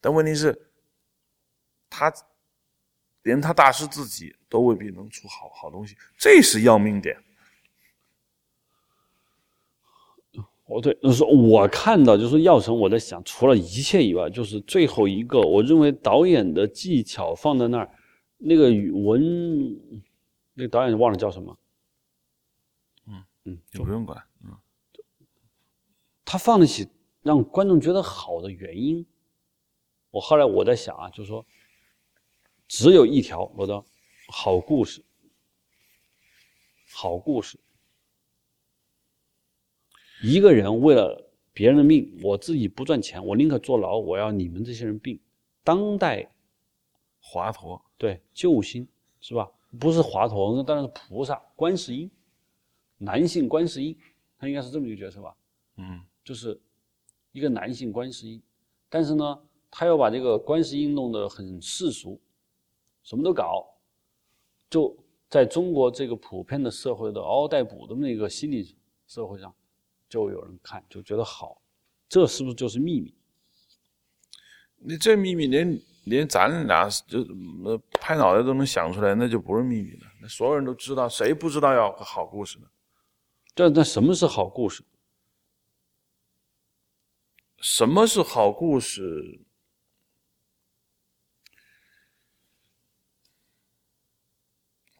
[0.00, 0.58] 但问题是，
[1.90, 2.12] 他
[3.22, 7.16] 连他大师自己都未必能出好好东西，这是要命点。
[10.72, 17.94] 哦，对，就是我看到就是《药神》，我在想，除了一切以外，就是最后一个，我认为导演的技巧放在那儿，
[18.38, 19.20] 那个语文，
[20.54, 21.58] 那个导演忘了叫什么，
[23.06, 24.56] 嗯嗯，你不用管，嗯，
[26.24, 26.88] 他放得起
[27.22, 29.04] 让观众觉得好的原因，
[30.10, 31.44] 我后来我在想啊，就是说，
[32.66, 33.84] 只有一条，我的，
[34.28, 35.04] 好故事，
[36.90, 37.60] 好故事。
[40.22, 45.18] 一个人为了别人的命，我自己不赚钱，我宁可坐牢，我要你们这些人病。
[45.64, 46.30] 当代
[47.20, 48.86] 华佗，对救星
[49.20, 49.50] 是吧？
[49.78, 52.10] 不是华佗，那当然是菩萨，观世音，
[52.98, 53.96] 男性观世音，
[54.38, 55.34] 他应该是这么一个角色吧？
[55.76, 56.60] 嗯就是
[57.32, 58.40] 一个男性观世音，
[58.88, 59.38] 但是呢，
[59.70, 62.20] 他要把这个观世音弄得很世俗，
[63.02, 63.66] 什么都搞，
[64.70, 64.96] 就
[65.28, 69.52] 在中国这个普遍的社会的嗷嗷待哺的那个心理社会上，
[70.12, 71.62] 就有人看就觉得好，
[72.06, 73.14] 这是不是就是秘密？
[74.76, 77.20] 你这秘密连连咱俩就
[77.64, 80.06] 呃拍脑袋都能想出来，那就不是秘密了。
[80.20, 82.66] 那所有人都知道，谁不知道要个好故事呢？
[83.54, 84.84] 这那什么是好故事？
[87.56, 89.40] 什么是好故事？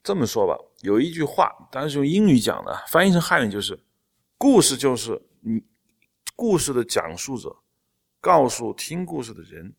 [0.03, 3.79] 这么说吧，有一句话，当然是用英语讲的，翻译成汉语就是：
[4.43, 5.63] 故事就是你
[6.35, 7.57] 故事的讲述者
[8.21, 9.73] 告诉听故事的人，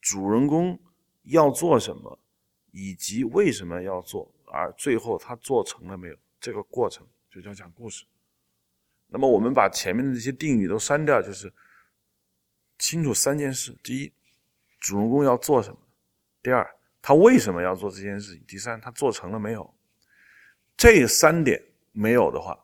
[0.00, 0.76] 主人公
[1.22, 2.18] 要做什么，
[2.72, 8.04] 以及为什么要做，而最后他做成了没有，这个过程就叫讲故事。
[9.06, 11.54] 那么我们把前面的这些定语都删掉，就是
[12.80, 14.12] 清楚三件事：第一，
[14.80, 15.78] 主人公要做什么；
[16.42, 16.68] 第二，
[17.00, 19.72] 他为什么要做这件事情；第三，他做成了没有。
[20.76, 22.58] 这三点没有的话，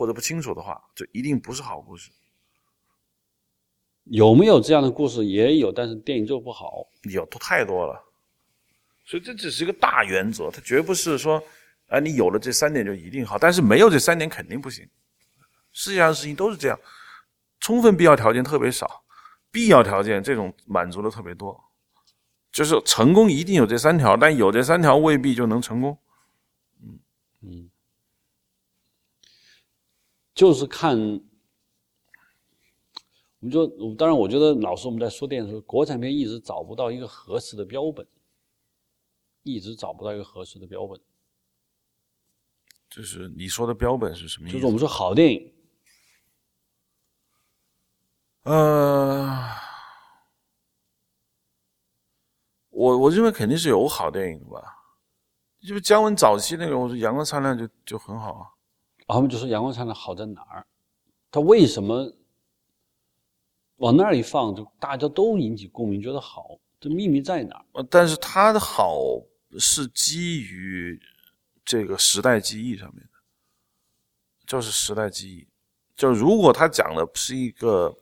[0.00, 2.10] 或者不清楚的话，就一定不是好故事。
[4.04, 5.26] 有没有这样的故事？
[5.26, 6.88] 也有，但是电影做不好。
[7.02, 8.02] 有都太多了，
[9.04, 11.42] 所以这只是一个大原则，它绝不是说，
[11.88, 14.88] 啊，你有了这三点就一定好，但是没有这三点肯定不行。
[15.72, 16.80] 世界上的事情都是这样，
[17.60, 19.04] 充分必要条件特别少，
[19.50, 21.62] 必要条件这种满足的特别多。
[22.50, 25.98] 就是成功一定有这三条，但有这三条未必就能成功。
[26.82, 26.98] 嗯
[27.42, 27.69] 嗯，
[30.40, 31.20] 就是看，我
[33.40, 38.06] 们就当然，我觉得老师我们在说电影的时候，国产片一直找不到一个合适的标本，
[39.42, 40.98] 一直找不到一个合适的标本。
[42.88, 44.54] 就是你说的标本是什么意思？
[44.54, 45.52] 就是我们说好电影，
[48.44, 49.46] 呃，
[52.70, 54.62] 我我认为肯定是有好电影的吧。
[55.60, 58.48] 就是姜文早期那个，我说《阳光灿烂就》就很好啊。
[59.12, 60.66] 他们就说《阳光灿烂》好在哪儿？
[61.30, 62.12] 他为什么
[63.76, 66.58] 往那儿一放，就大家都引起共鸣，觉得好？
[66.80, 67.64] 这秘密在哪儿？
[67.72, 68.98] 呃，但是它的好
[69.58, 71.00] 是基于
[71.64, 73.10] 这个时代记忆上面的，
[74.46, 75.46] 就是时代记忆。
[75.94, 77.94] 就如果他讲的是一个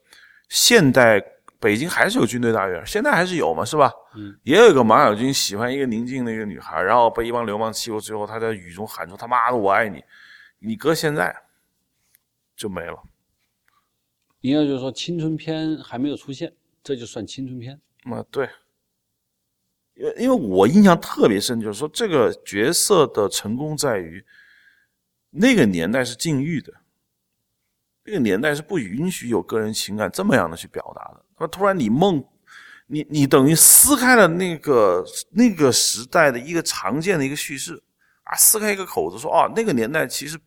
[0.48, 1.20] 现代
[1.58, 3.92] 北京，还是有军队大院，现在还是有嘛，是吧？
[4.14, 10.02] 嗯，也有一个马小军喜欢一个宁静的一个女孩，然后被一帮流氓欺负，最后他在雨中喊出“他妈的我爱你”，
[10.58, 11.34] 你搁现在
[12.56, 13.02] 就没了。
[14.40, 17.80] 应该就是说青春片还没有出现，这就算青春片。
[18.04, 18.48] 啊，对，
[19.94, 24.24] 因为因为我印象特别深，就是说这个角色的成功在于
[25.30, 26.72] 那个年代是禁欲的，
[28.04, 32.24] 那个年代是不允许有个人情感这么样的去表达的，那么突然你梦，
[32.86, 37.82] 你你等于撕开了那个那个时代的一个常见的一个叙事
[38.28, 40.38] 啊，撕开一个口子说哦，那个年代其实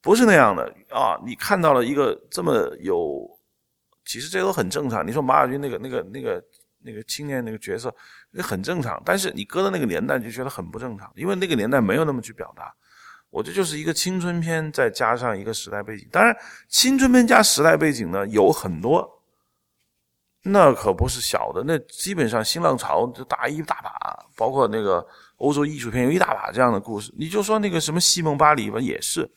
[0.00, 3.28] 不是那样的啊，你看到了一个这么有，
[4.04, 5.06] 其实这都很正常。
[5.06, 6.42] 你说马尔军那个那个那个
[6.82, 7.94] 那个青年那个角色，
[8.30, 12.74] 那很正常，但是你搁到那个年代就觉得很不正常，因为那个年代没有那么去表达。
[13.30, 16.08] 我这就是一个青春片，再加上一个时代背景。
[16.10, 16.34] 当然，
[16.68, 19.15] 青春片加时代背景呢，有很多，
[20.46, 21.62] 那可不是小的。
[21.66, 25.06] 那基本上新浪潮就大一大把，包括那个
[25.36, 27.12] 欧洲艺术片有一大把这样的故事。
[27.16, 29.30] 你就说那个什么《西蒙巴黎》吧，也是，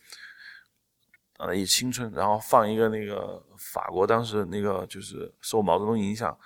[1.38, 6.38] 啊，以青春，然后放一个那个法国当时那个就是受毛泽东影响，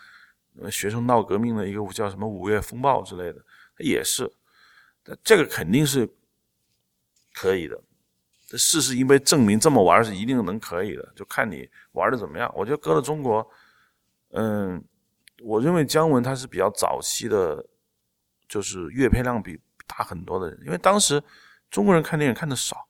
[0.72, 3.40] 学生闹革命的一个叫什么《五月风暴》之类的，
[3.78, 4.32] 也是。
[5.24, 6.10] 这个肯定是。
[7.36, 7.76] 可以的，
[8.48, 12.48] 这事实因为证明，这么玩是一定能可以的，就看你玩的怎么样。
[12.56, 13.44] 我觉得搁到中国，
[14.34, 14.84] 嗯
[15.42, 17.66] 我认为姜文他是比较早期的，
[18.48, 21.24] 就是阅片量比大很多的人，因为当时
[21.72, 22.88] 中国人看电影看的少，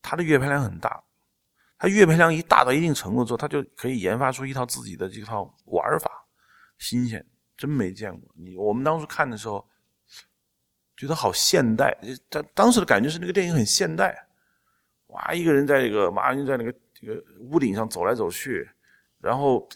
[0.00, 1.02] 他的阅片量很大，
[1.78, 6.10] 他阅片量一大到一定程度之后，他就可以研发出一套自己的这套玩法，
[6.78, 7.24] 新鲜，
[7.56, 8.34] 真没见过。
[8.34, 9.68] 你我们当初看的时候。
[10.94, 14.28] 觉得好现代，当当时的感觉是那个电影很现代，
[15.08, 18.70] 哇，一个人在这个马云在那个这个屋顶上走来走去，
[19.18, 19.68] 然后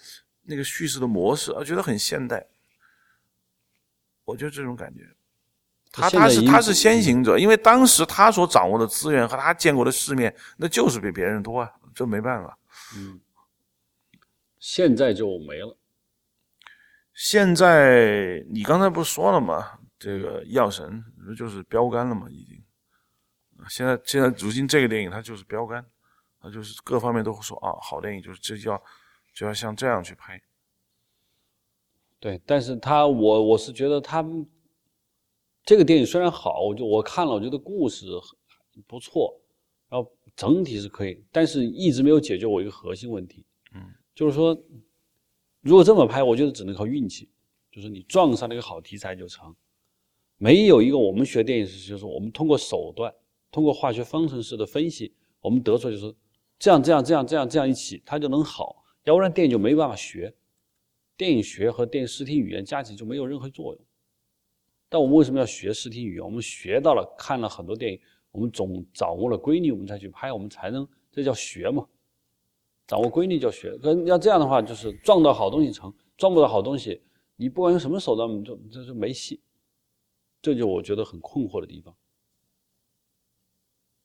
[0.46, 2.46] 那个叙事的模式啊，觉得很现代。
[4.24, 5.02] 我就这种感觉，
[5.92, 12.58] 他他是他是先行者，因为当时他所掌握的资源和他见过的世面，那就是比别人多啊，这没办法。
[12.96, 13.20] 嗯，
[14.58, 15.76] 现在就没了。
[17.14, 19.78] 现在你刚才不是说了吗？
[19.98, 22.26] 这个药神不就是标杆了吗？
[22.28, 22.62] 已经，
[23.68, 25.82] 现在现在如今这个电影它就是标杆，
[26.40, 28.82] 它就是各方面都会说啊，好电影就是这就要
[29.36, 30.42] 就要像这样去拍。
[32.18, 34.24] 对，但是他我我是觉得他
[35.62, 38.06] 这个电影虽然好，我就我看了，我觉得故事
[38.86, 39.38] 不错，
[39.90, 43.44] 然后整体是可以，但是一直没有解决我一个核心问题，
[43.74, 43.82] 嗯，
[44.14, 44.58] 就是说
[45.60, 47.28] 如果这么拍，我觉得只能靠运气，
[47.70, 49.54] 就是你撞上了一个好题材就成。
[50.38, 53.14] 没有一个我们学电影是，就是我们通过手段，
[53.50, 56.14] 通过化学方程式的分析，我们得出就是
[56.58, 58.82] 这样这样这样这样这样一起，它就能好。
[59.06, 60.34] 要不然电影就没办法学，
[61.16, 63.84] 电影学和电影视听语言加起就没有任何作用。
[64.88, 66.24] 但我们为什么要学视听语言？
[66.24, 68.00] 我们学到了，看了很多电影，
[68.32, 71.86] 我们总掌握了规律，我们再去拍，我们才能这叫学嘛。
[72.88, 73.78] 掌握规律叫学。
[73.78, 77.00] 跟要这样的话，就是撞到好东西成，撞不到好东西，
[77.36, 79.40] 你不管用什么手段，就这就没戏。
[80.42, 81.94] 这就我觉得很困惑的地方。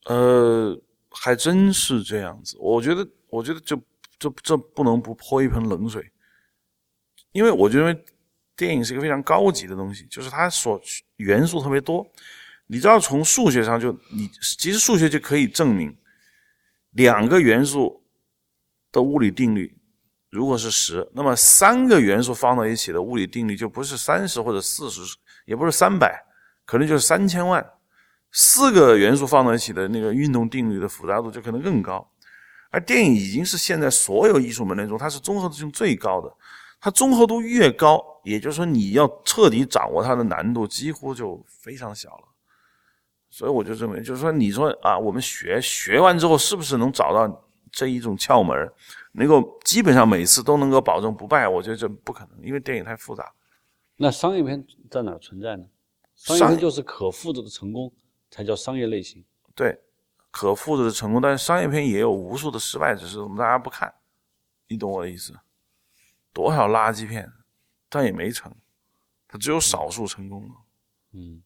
[0.06, 2.56] 呃，还真是这样子。
[2.60, 3.80] 我觉得，我觉得就
[4.22, 6.12] 这这不能不泼一盆冷水，
[7.32, 8.00] 因为我觉得
[8.56, 10.80] 电影是一个非常高级的东西，就是它所
[11.16, 12.08] 元素特别多。
[12.68, 14.30] 你知道，从数学上就你
[14.60, 15.98] 其实数学就可以证明，
[16.92, 18.04] 两个元素
[18.92, 19.76] 的物理定律
[20.30, 25.02] 如果是十，那么三个元素放到一起的物理定律就不是三十或者四十，
[25.46, 26.24] 也不是三百。
[26.64, 27.66] 可能就是三千万，
[28.32, 32.08] 四个元素放在一起的那个运动定律的复杂度就可能更高，
[32.72, 36.34] 而电影已经是现在所有艺术门类中它是综合性最高的，
[36.80, 42.24] 它综合度越高，也就是说你要彻底掌握它的难度几乎就非常小了。
[43.30, 48.70] 所以我就认为，就是说你说啊，我们学学完之后是不是能找到这一种窍门，
[49.14, 51.48] 能够基本上每次都能够保证不败？
[51.48, 53.32] 我觉得这不可能，因为电影太复杂。
[53.96, 55.64] 那商业片在哪存在呢？
[56.16, 57.92] 商业片就是可复制的成功，
[58.30, 59.24] 才叫商业类型。
[59.56, 59.80] 对，
[60.32, 63.94] 可复制的成功，但是商业片也有无数的失败，只是我们大家不看。
[64.67, 65.38] 你懂我的意思？
[66.34, 67.30] 多少垃圾片，
[67.89, 68.56] 但也没成，
[69.28, 70.56] 它只有少数成功了。
[71.13, 71.44] 嗯，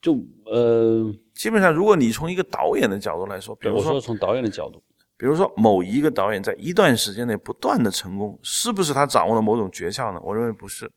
[0.00, 4.80] 就呃，基本上，如果你从一个导演的角度来说，比如说从导演的角度，
[5.16, 10.20] 比如说某一个导演在一段时间内不断的成功，是不是他掌握了某种诀窍呢？
[10.22, 10.88] 我认为不是。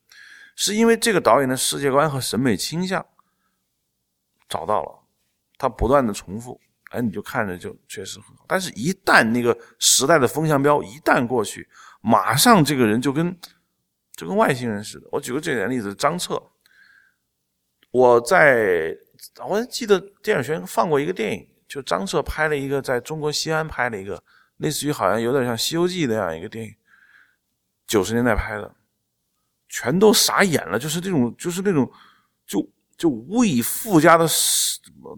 [0.55, 3.03] 是因为这个导演的世界观和审美倾向
[4.49, 4.98] 找到了，
[5.59, 8.45] 他不断的重复，哎，你就看着就确实很好。
[8.47, 11.69] 但是，一旦那个时代的风向标一旦过去，
[12.01, 13.37] 马上这个人就跟
[14.13, 15.07] 就跟外星人似的。
[15.11, 16.41] 我举个最简单例子，张彻，
[17.91, 18.97] 我在
[19.47, 24.23] 我记得电影学院放过一个电影，就张彻拍了一个在中国西安拍了一个
[24.57, 26.73] 类似于好像有点像《西游记》那样一个电影，
[27.85, 28.73] 九十年代拍的。
[29.71, 31.87] 全都傻眼了，就是这种，就是那种，
[32.47, 32.67] 就
[32.99, 34.27] 就无以复加的，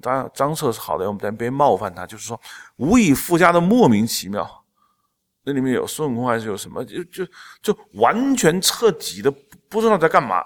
[0.02, 2.40] 当然张彻是好的，我们咱别冒犯他，就是说
[2.76, 4.64] 无以复加的莫名其妙，
[5.44, 6.86] 那里面有孙悟空还是有什么？
[6.86, 7.26] 就就
[7.64, 9.32] 就完全彻底的
[9.68, 10.44] 不知道在干嘛。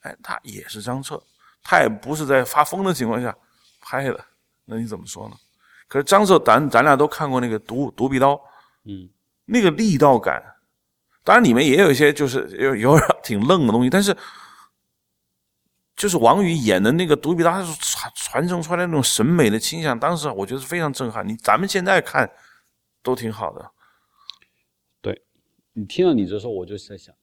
[0.00, 1.22] 哎，他也是张彻，
[1.62, 3.36] 他也不是在发疯的情况下
[3.82, 4.18] 拍的。
[4.64, 5.36] 那你怎么说呢？
[5.86, 8.32] 可是张彻，咱咱俩都看过那个《独独臂刀》，
[8.86, 9.06] 嗯，
[9.44, 10.42] 那个力道感，
[11.22, 14.16] 当然里面也有一些就是有有点挺愣的东西，但是
[16.00, 21.28] 就是王宇演的那个独臂刀，他传传承出来的那种审美的倾向，当时我觉得是非常震撼。
[21.28, 22.32] 你咱们现在看
[23.02, 23.70] 都挺好的。
[25.02, 25.22] 对，
[25.74, 27.14] 你听到你这说，我就在想，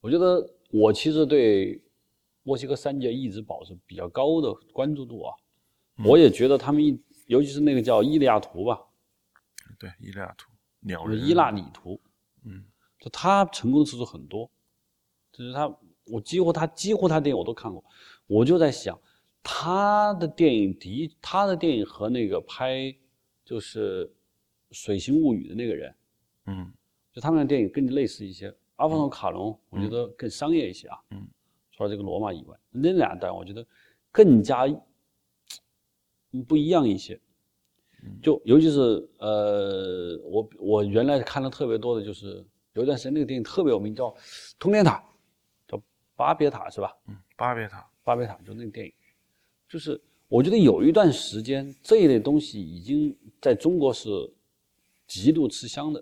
[0.00, 1.80] 我觉得我其实对
[2.42, 5.32] 墨西哥三杰一直保持比较高的关注度啊。
[6.04, 8.80] 我也觉得他们一，尤其是那个叫伊利亚图吧，
[9.78, 10.50] 对，伊利亚图，
[10.80, 12.00] 鸟人，伊纳里图，
[12.44, 12.64] 嗯，
[12.98, 14.50] 就他成功的次数很多，
[15.30, 15.72] 就是他，
[16.10, 17.82] 我几乎他几乎他电影我都看过，
[18.26, 18.98] 我就在想，
[19.42, 22.94] 他的电影的他的电影和那个拍
[23.44, 24.06] 就是
[24.70, 25.94] 《水形物语》的那个人，
[26.46, 26.72] 嗯
[27.12, 28.54] 就他们的电影更类似一些。
[28.76, 31.26] 阿方索卡隆，我觉得更商业一些啊，嗯，
[31.72, 33.66] 除了这个罗马以外，那两段我觉得
[34.12, 34.66] 更加
[36.30, 37.20] 嗯不一样一些。
[38.22, 38.78] 就尤其是
[39.18, 44.10] 呃，我我原来看的特别多的就是有一段时间那个电影特别有名，叫
[44.56, 45.06] 《通天塔》，叫
[46.18, 46.92] 《巴别塔》是吧？
[47.06, 48.92] 嗯，巴别塔，巴别塔就那个电影，
[49.68, 54.10] 就是我觉得有一段时间这一类东西已经在中国是
[55.06, 56.00] 极度吃香的，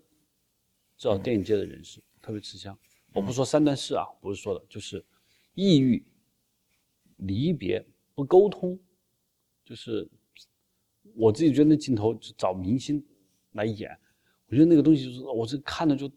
[0.97, 2.77] 至少电影界的人士特别吃香。
[3.13, 5.05] 我不说三段式啊，不是说的，就是
[5.53, 6.03] 抑郁、
[7.19, 8.79] 离别、不沟通，
[9.67, 10.09] 就是
[11.15, 13.05] 我自己觉得那镜头就找明星
[13.53, 13.95] 来演，
[14.49, 16.11] 我觉得那个东西就是我这看的就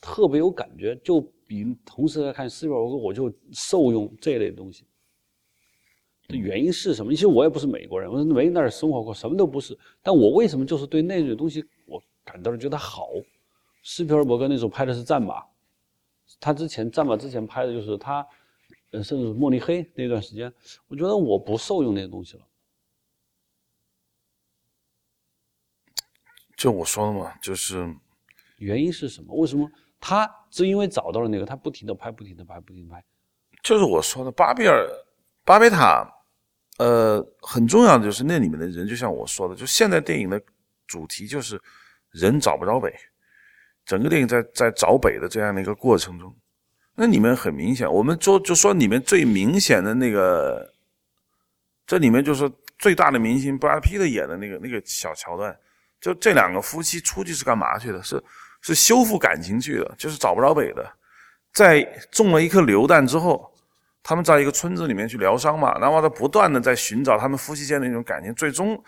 [0.00, 1.20] 特别有感觉，就
[1.50, 4.86] 比同时在看斯皮尔伯格，我就受用这一类的东西。
[6.28, 7.10] 的原因是什么？
[7.12, 9.76] 其实我也不是美国人，我没那儿生活过，什么都不是。
[10.00, 13.08] 但我为什么就是对那种东西我感到了觉得好？
[13.82, 15.40] 斯皮尔伯格那时候拍的是《战马》，
[16.38, 18.24] 他之前《战马》之前拍的就是他，
[18.92, 20.52] 呃，甚至是慕尼黑那段时间，
[20.86, 22.46] 我觉得我不受用那些东西了。
[26.56, 27.92] 就我说的嘛，就是
[28.58, 29.34] 原因是什么？
[29.34, 29.68] 为什么
[30.00, 33.04] 他就因为找到了那个，他不停的拍，不停的拍，不停的拍。
[33.62, 34.88] 就是我说的巴比尔
[35.44, 36.02] 巴别塔，
[36.78, 40.40] 呃，很重要的就是那里面的人，就像我说的，就现在电影的
[40.86, 41.60] 主题就是
[42.10, 42.90] 人找不着北，
[43.84, 46.34] 整个电影在在找北的这样的一个过程中，
[46.94, 50.72] 那里面很明显，我们说就说里面最明显的那个，
[51.86, 55.54] 这里面就是最大的明星布拉皮特演的那个那个小桥段，
[56.00, 58.02] 就这两个夫妻出去是干嘛去的？
[58.02, 58.22] 是
[58.60, 60.90] 是修复感情去的，就是找不着北的。
[61.52, 61.82] 在
[62.12, 63.52] 中了一颗流弹之后，
[64.02, 68.32] 他们在一个村子里面去疗伤嘛，然后他不断的在寻找他们夫妻间的那种感情。
[68.34, 68.80] 最终，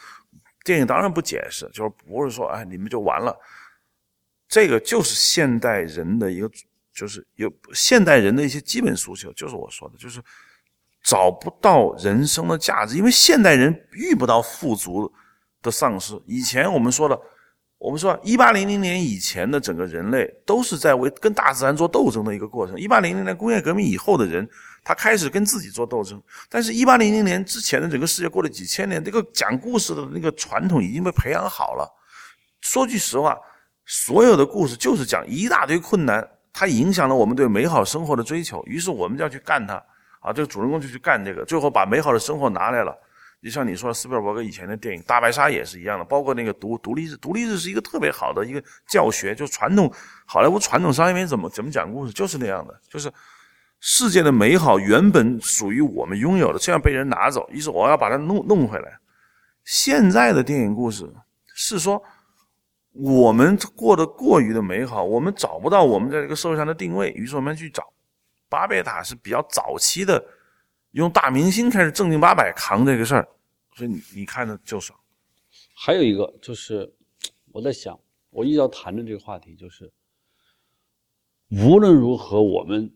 [0.62, 3.37] 电影当然不解释，就是不是说哎你们就完了，
[4.47, 6.49] 这个就是现代人的一个，
[6.95, 10.23] 就是有现代人的一些基本诉求，就是我说的，就是
[11.03, 15.12] 找不到人生的价值，因为现代人遇不到富足
[15.61, 16.14] 的丧失。
[16.27, 17.20] 以前我们说了。
[17.83, 22.78] 我们说，一八零零年以前的整个人类都是在为跟大自然做斗争的一个过程。
[22.78, 24.49] 一八零零年工业革命以后的人，
[24.85, 26.22] 他开始跟自己做斗争。
[26.49, 31.93] 但是，一八零零年之前的整个世界过了几千年，这个讲故事的那个传统已经被培养好了。
[32.61, 33.37] 说句实话，
[33.85, 39.74] 所有的故事就是讲一大堆困难，它影响了我们对美好生活的追求，于是我们就要去干它。
[40.20, 42.97] 啊，这个主人公就去干这个，最后把美好的生活拿来了。
[43.43, 49.93] 就像你说，斯皮尔伯格以前的电影《大白鲨》也是一样的，包括那个独独立日，独立日是一个特别好的一个教学，就传统
[50.24, 53.12] 好莱坞传统商业片怎么怎么讲故事，就是那样的，就是
[53.80, 58.97] 世界的美好原本属于我们拥有的，这样被人拿走，于是我要把它弄弄回来。
[59.64, 61.12] 现在的电影故事
[61.47, 62.01] 是说，
[62.93, 67.93] 我们过得过于的美好，我们找不到我们在这个社会上的定位，于是我们去找。
[68.49, 70.24] 巴别塔是比较早期的。
[70.93, 73.28] 用大明星开始正经八百扛这个事儿，
[73.74, 74.99] 所以你你看着就爽。
[75.74, 76.90] 还有一个就是，
[77.51, 77.99] 我在想，
[78.30, 79.90] 我一直要谈的这个话题就是，
[81.49, 82.95] 无论如何，我们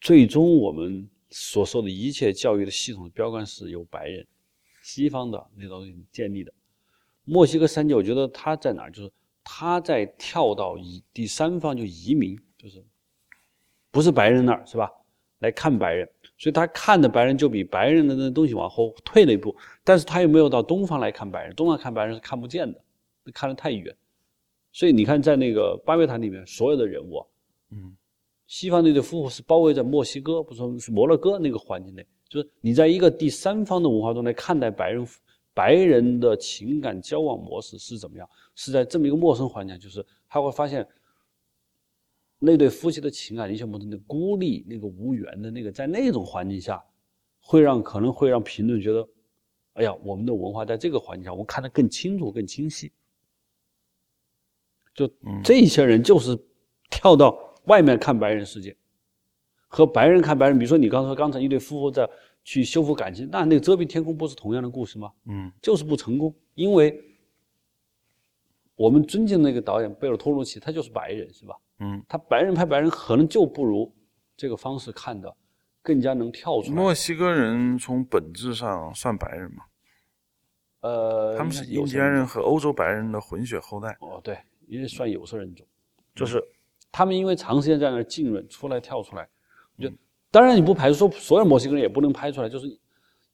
[0.00, 4.26] 最终我们所受的一切教育的系统的标杆是由白人、
[4.82, 6.52] 西方的那东西建立的。
[7.24, 8.90] 墨西哥三杰，我觉得他在哪儿？
[8.90, 9.12] 就是
[9.42, 12.84] 他在跳到以第三方就移民，就是
[13.90, 14.90] 不是白人那儿是吧？
[15.44, 22.80] 来看白人，所以他看的白人就比白人的那东西往后退了一步，但是他又没有到东方来看白人，东方看白人是看不见的，
[23.32, 23.94] 看得太远。
[24.72, 27.24] 所以你看，在那个巴别塔里面，所有的人物，
[27.70, 27.94] 嗯，
[28.46, 35.06] 西方那对夫妇是包围在墨西哥，不是是摩洛哥那个环境内，就是你在一个第三方的文化中来看待白人
[35.52, 38.28] 白人的情感交往模式是怎么样？
[38.56, 40.84] 是在这么一个陌生环境，就是他会发现
[42.44, 46.82] 那对夫妻的情感，你想不通的孤立、那个无缘的那个，在那种环境下，
[47.40, 49.08] 会让可能会让评论觉得，
[49.72, 52.92] 哎呀，我们的文化在这个环境下，我看得更清楚、更清晰。
[54.94, 55.10] 就
[55.42, 56.38] 这些人就是
[56.90, 58.76] 跳到外面看白人世界，
[59.66, 62.08] 和白人看白人，比如说你刚才刚才一对夫妇在。
[62.46, 65.10] 去修复感情，那那个遮蔽天空不是同样的故事吗？
[65.24, 67.02] 嗯，就是不成功，因为
[68.76, 71.56] 我们尊敬那个导演贝尔托鲁奇，他就是白人，是吧？
[71.78, 73.94] 嗯，他白人拍白人可能就不如
[74.36, 75.34] 这个方式看的
[75.82, 76.74] 更加能跳出来。
[76.74, 79.64] 墨西哥人从本质上算白人吗？
[80.80, 83.96] 呃，他们是印第安人和欧洲白人的混血后代。
[84.00, 85.66] 哦，对，因为算有色人种，
[86.14, 86.42] 就是
[86.92, 89.28] 他们因为长时间在那浸润，出来跳出来，
[89.78, 89.90] 就。
[90.30, 92.66] 当然，你不排除说所有墨西哥人也不能拍出来，就是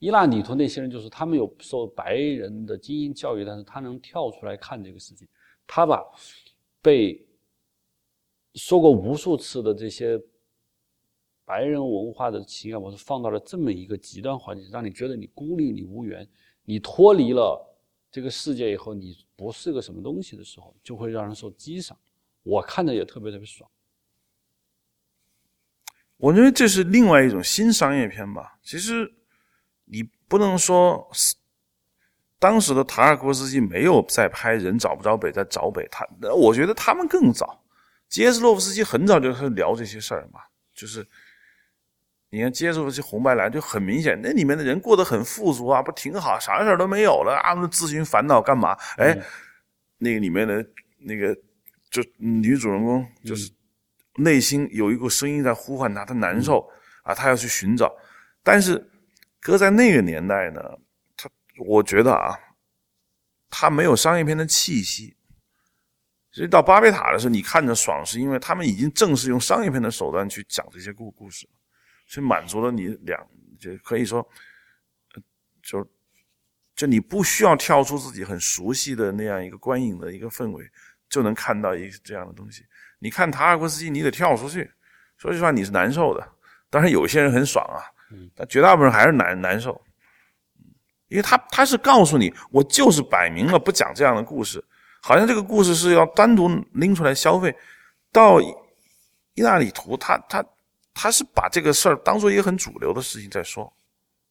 [0.01, 5.27] 伊纳里头那些人，就是他们有受白人的精英教育，但是他能跳出来看这个世界，
[5.67, 6.05] 他把
[6.83, 7.27] 被
[8.55, 10.21] 说过无数次的这些
[11.45, 16.29] 白人文化的情感模式放到了这么一个极端环境，让你觉得你孤立、你无缘、
[16.65, 17.61] 你脱离了
[18.11, 21.97] 这个世界以后，你不是个什么东西的时候，就会让人受激赏。
[22.43, 23.71] 我看着也特别特别爽。
[26.17, 28.59] 我认为这是另外一种新商业片吧。
[28.63, 29.11] 其实
[29.85, 31.11] 你不能说
[32.39, 35.87] 当时的塔尔科夫斯基没有在拍《人找不着北》，在找北。
[35.89, 37.63] 他，我觉得他们更早。
[38.11, 40.41] 杰斯洛夫斯基很早就开始聊这些事儿嘛。
[40.75, 41.07] 就是
[42.29, 48.77] 你看杰斯洛夫斯基《红白蓝》就很明显，那里面的人过得很富足啊，不挺好，啥事儿都没有了啊，自寻烦恼干嘛？
[48.99, 49.19] 哎，
[49.97, 50.63] 那个里面的
[50.99, 51.35] 那个
[51.91, 53.51] 就女主人公就是。
[54.17, 56.69] 内心有一股声音在呼唤她，她难受
[57.05, 57.91] 啊，她要去寻找。
[58.43, 58.91] 但是，
[59.41, 60.61] 搁在那个年代呢，
[61.17, 61.31] 她
[61.65, 62.37] 我觉得啊，
[63.49, 65.17] 他没有商业片的气息。
[66.41, 71.47] 所以到巴别塔的时候，你看着爽，是因为他们已经正式用商业片的手段去讲这些故故事，
[72.07, 73.23] 所以满足了你两，
[73.59, 74.27] 就可以说，
[75.63, 75.87] 就
[76.75, 80.67] 就你不需要跳出自己很熟悉的那样一个观影的一个氛围，
[81.11, 82.65] 就能看到一这样的东西。
[83.01, 84.73] 你看塔尔科斯基，你得跳出去。
[85.19, 86.27] 说句话，你是难受的。
[86.71, 87.85] 但是，有些人很爽啊，
[88.35, 89.79] 但绝大部分人还是难难受。
[91.09, 94.65] 因为他他是告诉你，我就是摆明了不讲这样的故事，
[95.01, 97.55] 好像这个故事是要单独拎出来消费。
[98.13, 100.45] 到意大利图，他他
[100.93, 103.73] 他是把这个事儿当做一个很主流的事情在说，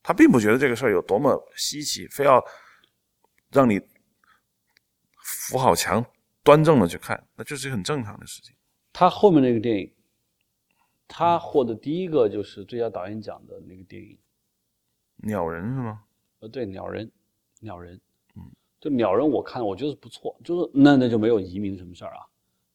[0.03, 2.43] 他并不觉得这个事儿有多么稀奇，非要
[3.51, 3.81] 让你
[5.17, 6.05] 扶好墙，
[6.43, 8.53] 端正的去看，那就是很正常的事情。
[8.91, 9.93] 他后面那个电影，
[11.07, 14.09] 他获得第一个就是最佳导演奖的那个电影，
[15.25, 16.03] 《鸟人》是吗？
[16.39, 17.05] 呃，对，《鸟人》，
[17.61, 18.01] 《鸟人》，嗯，
[18.79, 22.21] 就《鸟人》，我看我觉得不错，就是那那就没有移民什么事儿啊。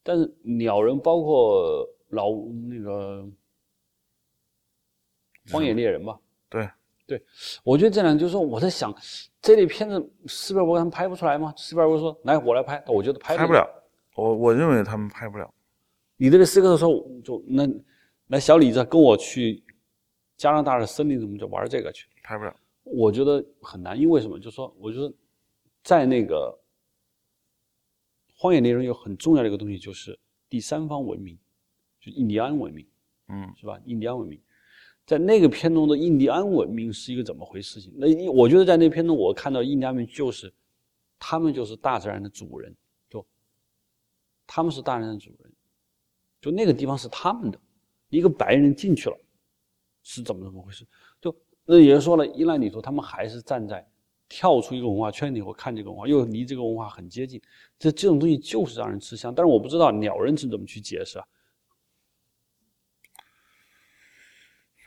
[0.03, 2.31] 但是《鸟人》包括老
[2.69, 3.23] 那个
[5.53, 6.19] 《荒野猎人》吧？
[6.49, 6.69] 对，
[7.07, 7.23] 对，
[7.63, 8.95] 我觉得这两就是说我在想，
[9.41, 11.55] 这类片子斯皮尔伯格他们拍不出来吗？
[11.57, 13.67] 斯皮尔伯格说：“来，我来拍。”我觉得拍拍不了，
[14.15, 15.53] 我我认为他们拍不了。
[16.17, 16.91] 你这个四个说
[17.25, 17.67] 就那，
[18.27, 19.65] 那小李子跟我去
[20.37, 22.07] 加拿大的森林怎么就玩这个去？
[22.23, 24.39] 拍不了，我觉得很难，因为什么？
[24.39, 25.13] 就说我觉得
[25.85, 26.59] 在那个
[28.35, 30.19] 荒野猎人有很重要的一个东西，就是
[30.49, 31.39] 第三方文明，
[32.01, 32.85] 就印第安文明，
[33.29, 33.79] 嗯，是吧？
[33.85, 34.41] 印第安文明，
[35.07, 37.81] 在那个片中的印第安文明是一个怎么回事？
[37.81, 40.53] 情那我觉得在那片中，我看到印第安文明就是
[41.19, 42.75] 他们就是大自然的主人，
[43.09, 43.25] 就
[44.47, 45.53] 他们是大自然的主人。
[46.41, 47.61] 就那个地方是他们的，
[48.09, 49.19] 一个白人进去了，
[50.03, 50.87] 是怎么怎么回事？
[51.21, 53.87] 就那也就说了，伊兰里头他们还是站在
[54.35, 57.41] 跳出一个文化圈里，我看这个文化又离这个文化很接近，
[57.79, 59.33] 这这种东西就是让人吃香。
[59.33, 61.25] 但是我不知道鸟人是怎么去解释啊？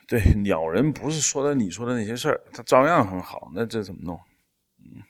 [0.06, 4.20] 对，鸟人不是说的你说的那些事儿，他照样很好，那这怎么弄？
[4.80, 5.02] 嗯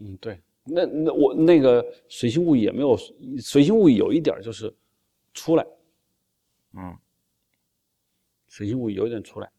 [0.00, 2.96] 嗯，对，那那我那个水星物语也没有，
[3.42, 4.74] 水星物语有一点就是
[5.34, 5.66] 出来。
[6.72, 6.96] 嗯，
[8.48, 9.50] 水星物有点出来，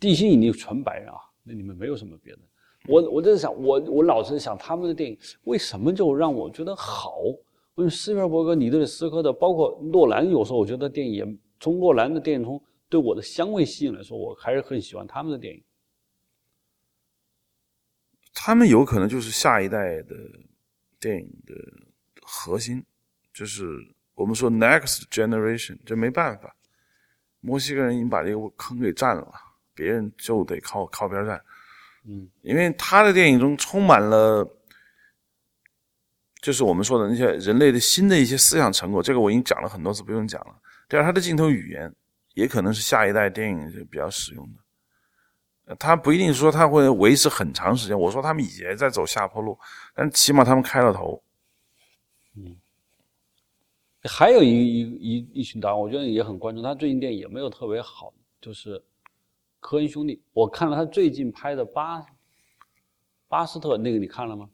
[0.00, 2.40] 地心引力纯白啊，那里面没有什么别的。
[2.86, 7.20] 我我在想，我我老是想他们的电影为什么就让我觉得好？
[7.76, 15.62] 因为斯皮尔伯格、尼德里斯科的，包括诺兰，有时候我觉得电影从诺兰的电影中对我的香味吸引来说，我还是很喜欢他们的电影。
[18.34, 20.14] 他们有可能就是下一代的
[20.98, 21.54] 电影的
[22.22, 22.84] 核心，
[23.32, 23.64] 就是。
[24.12, 26.54] 我们说 next generation，这没办法，
[27.40, 29.32] 墨西哥人已经把这个坑给占了，
[29.80, 31.42] 别人就得靠靠边站。
[32.06, 34.46] 嗯，因为他的电影中充满了，
[36.42, 39.02] 就是我们说的那些人类的新的一些思想成果。
[39.02, 40.54] 这个我已经讲了很多次，不用讲了。
[40.86, 41.90] 第二，他的镜头语言
[42.34, 45.76] 也可能是下一代电影比较使用的。
[45.76, 47.98] 他不一定说他会维持很长时间。
[47.98, 49.58] 我说他们也在走下坡路，
[49.94, 51.22] 但起码他们开了头。
[52.36, 52.56] 嗯，
[54.04, 56.62] 还有一一一一群导演，我觉得也很关注。
[56.62, 58.82] 他最近电影也没有特别好，就是
[59.60, 60.20] 科恩兄弟。
[60.32, 62.04] 我看了他最近拍的巴
[63.28, 64.50] 巴斯特那个，你看了吗？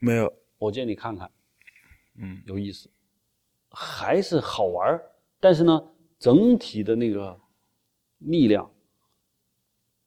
[0.00, 1.30] 没有，我建议你看看，
[2.16, 2.90] 嗯，有意思，
[3.70, 5.12] 还是好玩儿。
[5.38, 7.38] 但是呢，整体的那个
[8.18, 8.68] 力量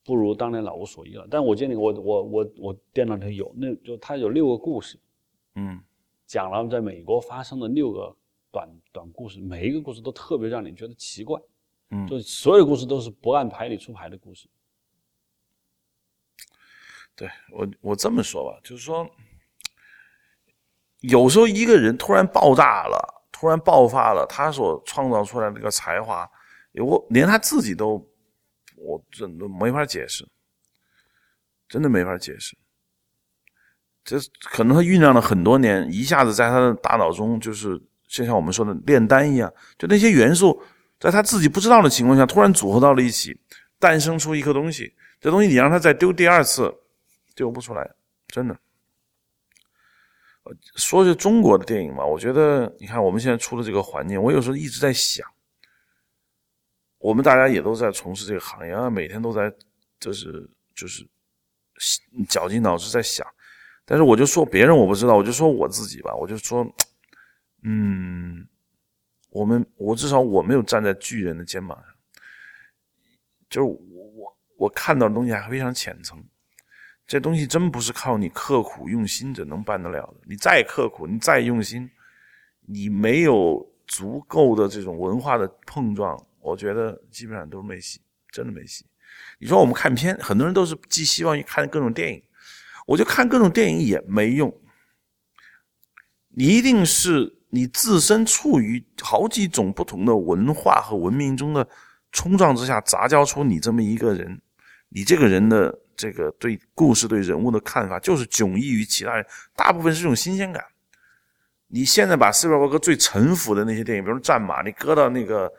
[0.04, 1.26] 不如当年老无所依了。
[1.30, 5.00] 但我建议我我我我电脑里有，那就他有六个故事，
[5.56, 5.82] 嗯，
[6.26, 8.14] 讲了在美国发生的六个
[8.52, 11.40] 短短故事，每一个故事都特别让你觉得奇怪，
[11.92, 14.50] 嗯，就所有故事都是不按牌理出牌的故事。
[17.16, 19.08] 对我我这么说吧，就是说，
[21.02, 23.20] 有时候一个人突然爆炸了。
[23.34, 26.30] 突然爆发了，他所创造出来的这个才华，
[26.76, 28.08] 我连他自己都，
[28.76, 30.28] 我真的没法解释，
[31.68, 32.56] 真的没法解释。
[34.04, 40.62] 这可能他酝酿了很多年，一下子在他的大脑中，就是就像我们说的炼丹一样，就那些元素
[41.02, 43.38] 在他自己不知道的情况下，突然组合到了一起，
[43.80, 44.94] 诞生出一颗东西。
[45.20, 46.74] 这东西你让他再丢第二次，
[47.36, 47.92] 丢不出来，
[48.28, 48.58] 真的。
[50.76, 55.28] 说是中国的电影嘛，我觉得你看我们现在出的这个环境，我有时候一直在想，
[57.00, 59.52] 我们大家也都在从事这个行业啊，每天都在
[60.00, 61.08] 就是就是
[62.28, 63.26] 绞尽脑汁在想，
[63.86, 66.64] 但是我就说别人我不知道，我就说我自己吧，我就说，
[67.64, 68.48] 嗯，
[69.32, 71.88] 我们我至少我没有站在巨人的肩膀上，
[73.50, 76.24] 就是我我我看到的东西还非常浅层。
[77.08, 80.22] 这东西真不是靠你刻苦用心就能办得了的。
[80.26, 81.90] 你再刻苦，你再用心，
[82.62, 88.00] 你没有足够的这种文化的碰撞，我觉得基本上都是没戏，
[88.32, 88.86] 真的没戏。
[89.40, 92.24] 你说我们看片，很多人都是寄希望于看各种电影，
[92.86, 94.54] 我就看各种电影也没用。
[96.30, 101.68] 你一定是你自身处于好几种不同的文化和文明中的
[102.12, 104.42] 冲撞之下，杂交出你这么一个人，
[104.90, 105.78] 你这个人的。
[105.94, 109.24] 这个对故事、对人物的看法，就是迥异于其他人。
[109.56, 110.64] 大部分是这种新鲜感。
[111.68, 115.52] 你现在把斯皮尔伯格最沉服的那些电影，比如《战马》，你搁到那个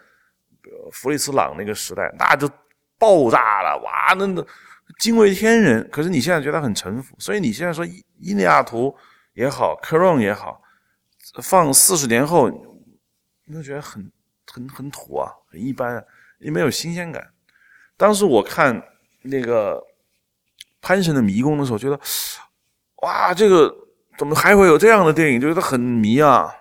[0.90, 2.50] 弗里斯朗那个时代，那就
[2.98, 4.44] 爆炸了，哇，那那
[4.98, 5.88] 惊为天人。
[5.92, 7.86] 可是你现在觉得很沉服，所以你现在说
[8.18, 8.88] 《伊利亚图》
[9.34, 10.60] 也好，《克隆》也好，
[11.40, 12.50] 放四十年后，
[13.44, 14.10] 你都觉得很
[14.46, 16.04] 很很土啊，很一般，
[16.38, 17.32] 也没有新鲜感。
[17.96, 18.82] 当时我看
[19.22, 19.82] 那个。
[20.84, 21.96] 潘神的迷宫的时候，觉得
[23.02, 23.72] 哇，这个
[24.18, 25.40] 怎么还会有这样的电影？
[25.40, 26.52] 就觉得很迷啊。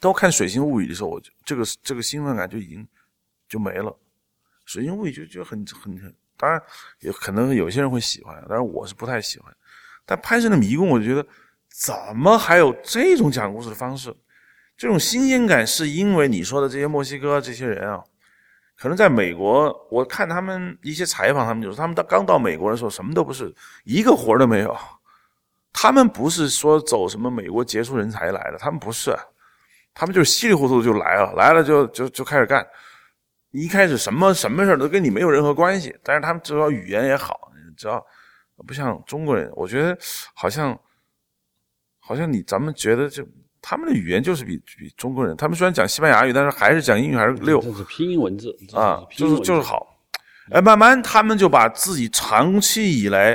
[0.00, 2.88] 都看《水星物语》的时候，我就这个这个兴奋感就已经
[3.46, 3.90] 就没了。
[4.64, 6.58] 《水星物语》就就很很很，当然
[7.00, 9.54] 也可能有些人会喜欢，但是我是不太喜欢。
[10.06, 11.28] 但潘神的迷宫，我就觉得
[11.76, 14.14] 怎么还有这种讲故事的方式？
[14.76, 18.02] 这种新鲜感是因为你说的这些墨西哥这些人啊。
[18.76, 23.54] 可能在美国，我看他们一些采访，他们就说，他们到刚到美国的时候，什么都不是，
[23.84, 24.76] 一个活都没有。
[25.72, 29.16] 他们不是说走什么美国杰出人才来的，他们不是，
[29.92, 32.66] 他们就是稀里糊涂就来了，来了就就就开始干。
[33.52, 38.04] 一开始什么什么事都跟你没有任何关系，但是他们至少语言也好，你知道
[38.66, 39.96] 不像中国人，我觉得
[40.34, 40.76] 好像
[42.04, 43.26] 好像你咱们觉得就。
[43.66, 47.58] 他们的语言就是比比中国人，他们虽然讲西班牙语，但是还是讲英语还是溜。
[47.62, 49.96] 这是拼音文字啊，就是就是好。
[50.50, 53.34] 哎，慢慢他们就把自己长期以来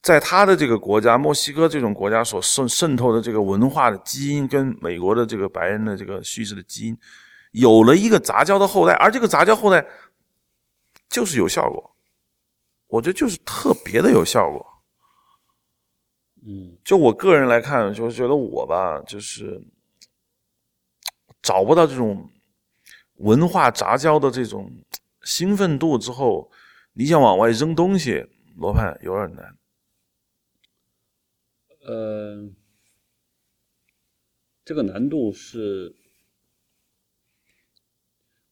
[0.00, 6.96] 在他的这个国家墨西哥这种国家所渗渗透的这个文化的基因，跟美国的这个白人的这个叙事的基因，
[7.50, 9.84] 有了一个杂交的后代，而这个杂交后代
[11.10, 11.96] 就是有效果，
[12.86, 14.64] 我觉得就是特别的有效果。
[16.50, 19.62] 嗯，就我个人来看，就是觉得我吧，就是
[21.42, 22.30] 找不到这种
[23.16, 24.72] 文化杂交的这种
[25.24, 26.50] 兴奋度之后，
[26.94, 28.24] 你想往外扔东西，
[28.56, 29.58] 罗盘有点难。
[31.82, 32.48] 呃，
[34.64, 35.94] 这个难度是，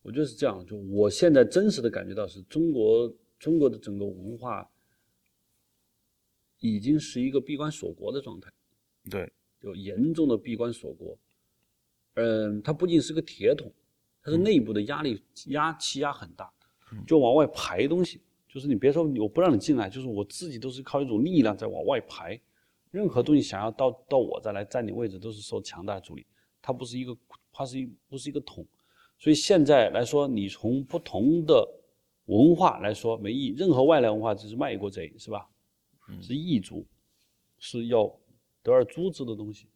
[0.02, 4.70] 我觉得是这样，就我现在真实的感觉到，是中国中国的整个文化。
[6.60, 8.50] 已经是一个闭关锁国的状态，
[9.10, 11.16] 对，就严重的闭关锁国。
[12.14, 13.70] 嗯，它不仅是个铁桶，
[14.22, 16.50] 它是内部的压力压气压很大，
[17.06, 22.40] 就往外排东西，就就是你别说我不让你进来，就是我自己都是靠一种力量在往外排。
[22.90, 26.24] 任何东西想要到到我这来占领位置，都是受强大阻力。
[26.62, 27.14] 它不是一个，
[27.52, 28.66] 它是一不是一个桶。
[29.18, 31.68] 所以现在来说，你从不同的
[32.24, 33.54] 文化来说没意义。
[33.58, 35.46] 任何外来文化只是卖国贼，是吧？
[36.20, 36.86] 是异族，
[37.58, 38.06] 是要
[38.62, 39.68] 得而诛之的东西。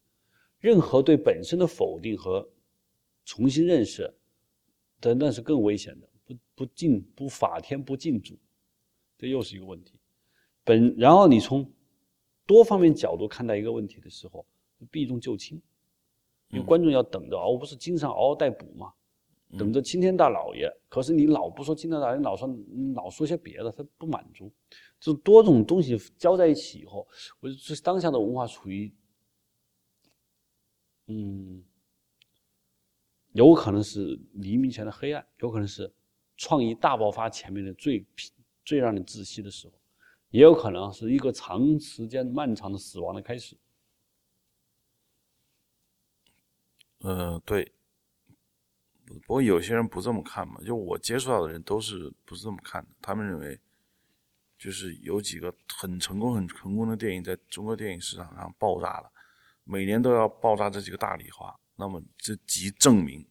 [0.58, 2.48] 任何对本身的否定和
[3.24, 4.12] 重新认识，
[5.00, 6.08] 的那是更危险的。
[6.24, 8.38] 不不敬不法天不敬主，
[9.18, 9.94] 这又是一个问题。
[10.62, 11.68] 本然后你从
[12.46, 14.46] 多方面角度看待一个问题的时候，
[14.90, 15.60] 避重就轻，
[16.50, 18.92] 因为观众要等着，熬不是经常嗷嗷待哺嘛。
[19.58, 22.48] 等着青天大老爷，可是你老不说青天大老爷，老说
[22.94, 24.52] 老说些别的，他不满足。
[25.00, 27.08] 就多种东西交在一起以后，
[27.40, 28.92] 我就当下的文化处于，
[31.06, 31.64] 嗯，
[33.32, 35.90] 有可能是黎明前的黑暗，有可能是
[36.36, 38.06] 创意大爆发前面的最
[38.64, 39.72] 最让你窒息的时候，
[40.30, 43.56] 也有可能是一个长时间漫长的死亡的开始。
[47.00, 47.72] 嗯，对。
[49.18, 52.88] 不过有些人不这么看嘛，就我接触到的人都是不是这么看的。
[53.02, 53.58] 他们认为，
[54.58, 59.10] 就是有几个很成功、很成功的电影在中国电影市场上爆炸了，
[59.64, 61.52] 每年都要爆炸这几个大礼花。
[61.76, 63.26] 那么这即证明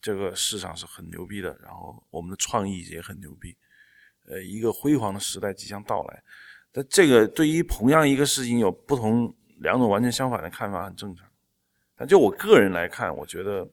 [0.00, 3.56] 这个市场是很牛逼的，然后我们的创意也很牛逼。
[4.26, 6.22] 呃，一个辉煌的时代即将到来。
[6.72, 11.28] 但这个对于同样一个事情有不同两种完全相反的看法很正常。
[11.96, 13.68] 但就我个人来看，我觉得。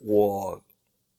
[0.00, 0.62] 我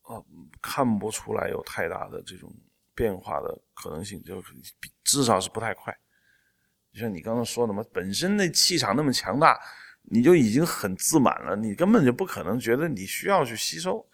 [0.02, 0.22] 啊，
[0.62, 2.52] 看不出来有太大的这种
[2.96, 4.44] 变化的可能性，就
[5.04, 5.96] 至少是不太快。
[6.92, 9.58] 就像你刚刚说的嘛，本身那气场那么强大，
[10.02, 14.06] 你就已经很自满了，你根本就不可能觉得你需要去吸收，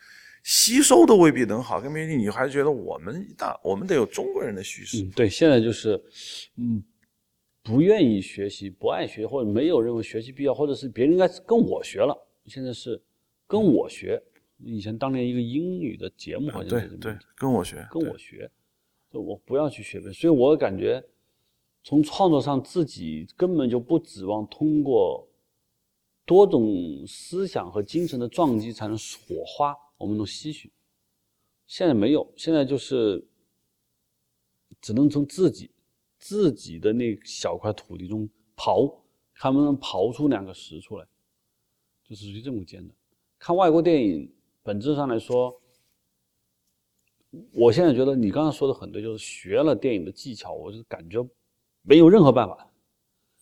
[0.43, 1.81] 吸收都未必能好。
[1.81, 5.01] 跟别人，你还觉得我们大，我们得有中国人的叙事。
[5.15, 5.99] 对，现在就是，
[6.57, 6.83] 嗯，
[7.63, 12.15] 不愿意学习，不爱学，或者没有认为学习必要，或者是别人应该跟我学了，
[12.45, 13.01] 现在是
[13.47, 14.21] 跟我学。
[14.59, 18.49] 以前当年一个英语的节目好像对对，跟我学，跟我学，
[19.11, 21.03] 就我不要去学别所以我感觉
[21.83, 25.27] 从创作上自己根本就不指望通过
[26.25, 30.71] 多种思想和精神的撞击才能火花，我们能吸取。
[31.67, 33.23] 现在没有，现在就是
[34.81, 35.69] 只能从自己
[36.17, 38.91] 自己的那小块土地中刨，
[39.35, 41.05] 看能不能刨出两个石出来，
[42.03, 42.91] 就是这么简单。
[43.37, 44.33] 看外国电影。
[44.67, 45.61] 本质上来说，
[47.53, 51.25] 我现在觉得你刚刚说的很对，就是学了电影的技巧，我就感觉
[51.83, 52.69] 没有任何办法，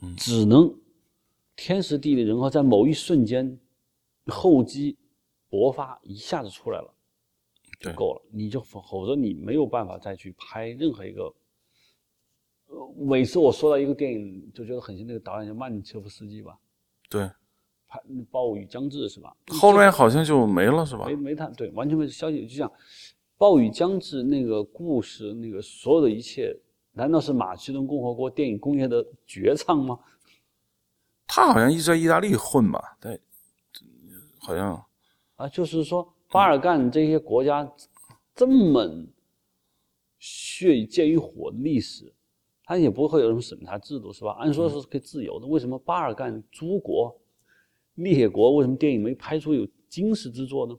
[0.04, 0.72] 嗯，只能
[1.56, 3.60] 天时地利人和，在某一瞬间
[4.28, 4.96] 厚积
[5.50, 6.94] 薄发，一下子出来了
[7.80, 8.22] 就够了。
[8.32, 11.24] 你就否则你没有办法再去拍任何一个。
[12.68, 16.56] 呃每次我说到一个电影，就觉得很像那个导演叫曼彻夫斯基吧？
[17.10, 17.28] 对。
[18.32, 19.36] 暴雨将至是吧？
[19.60, 21.06] 后面好像就没了是吧？
[21.08, 22.46] 没没谈对，完全没消息。
[22.48, 22.72] 就像
[23.38, 26.56] 暴雨将至那个故事，那个所有的一切，
[26.94, 30.00] 难道是马其顿共和国电影工业的绝唱吗？
[31.28, 32.98] 他好像一直在意大利混吧？
[33.02, 33.20] 对，
[34.40, 34.86] 好像
[35.36, 37.70] 啊，就是说巴尔干这些国家
[38.34, 39.06] 这么
[40.20, 42.14] 血与溅与火的历史，
[42.64, 44.38] 他也不会有什么审查制度是吧？
[44.40, 47.14] 按说是可以自由的，为什么巴尔干诸国？
[47.96, 50.76] 列国为什么电影没拍出有惊世之作呢？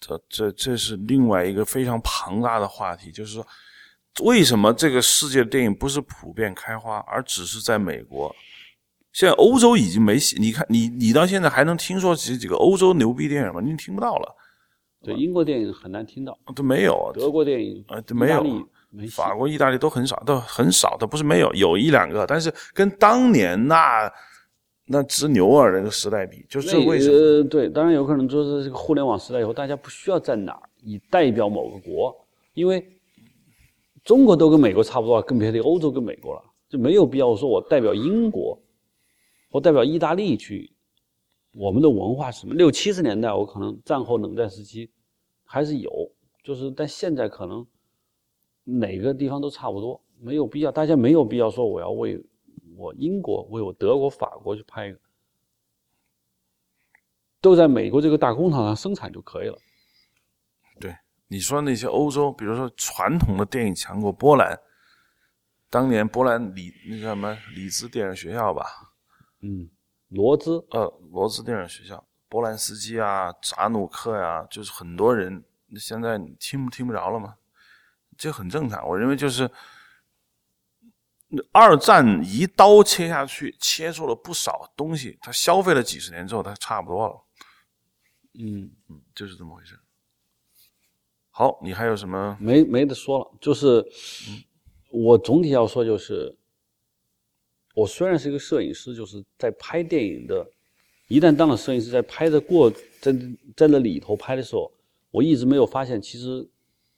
[0.00, 3.46] 这这这是另外一个非常庞大的话题，就是说，
[4.24, 8.34] 为什么这个世界的电影不是普遍开花，而只是在美国？
[9.12, 10.36] 现在欧洲已经没戏。
[10.40, 13.60] 你看，你你到现在还能听说几几个欧洲牛逼电影吗？
[13.62, 14.36] 你听不到了。
[15.04, 17.12] 对，英国电影很难听到，都没有。
[17.14, 18.68] 德国电影啊，都没有。
[19.10, 24.12] 法国、意大利都很少，都很少，都不是没有，有一两个，但是跟当年那。
[24.84, 27.48] 那直牛耳那个时代比，就是为什么？
[27.48, 32.14] 对，当然有可能就是这个互联网时代以后，大家不需要在哪儿以代表某个国，
[32.54, 32.84] 因为
[34.02, 38.58] 中国都跟美国差不多，更别提欧洲跟美国了，就没有必要说我代表英国，
[39.50, 40.72] 或代表意大利去。
[41.54, 42.54] 我们的文化是什么？
[42.54, 44.90] 六七十年代，我可能战后冷战时期
[45.44, 45.90] 还是有，
[46.42, 47.64] 就是但现在可能
[48.64, 52.20] 哪个地方都差不多，没有必要，大家没有必要说我要为。
[52.82, 54.98] 我英国我有德国、法国去拍一个，
[57.40, 59.56] 都在美国这个大工厂上生产就可以了。
[60.80, 60.96] 对
[61.28, 64.58] 你说那些欧洲，比如说传统的电影强国波兰，
[65.70, 68.66] 当年波兰里那叫什么里兹电影学校吧？
[69.42, 69.70] 嗯，
[70.08, 75.44] 罗兹呃罗兹电影学校，波兰斯基啊、扎努克呀，就是很多人
[75.76, 77.36] 现在听不听不着了吗？
[78.18, 78.88] 这很正常。
[78.88, 79.48] 我认为就是
[81.52, 85.18] 二战一刀切下去，切出了不少东西。
[85.22, 87.14] 他消费了几十年之后，他差不多了。
[88.38, 89.78] 嗯嗯，就是这么回事。
[91.30, 92.36] 好，你还有什么？
[92.38, 93.82] 没没得说了，就是
[94.90, 96.36] 我总体要说就是，
[97.74, 100.46] 我虽然是一个摄影师，就是在拍电影的，
[101.08, 102.70] 一旦当了摄影师，在拍的过
[103.00, 103.12] 在
[103.56, 104.70] 在那里头拍的时候，
[105.10, 106.46] 我一直没有发现，其实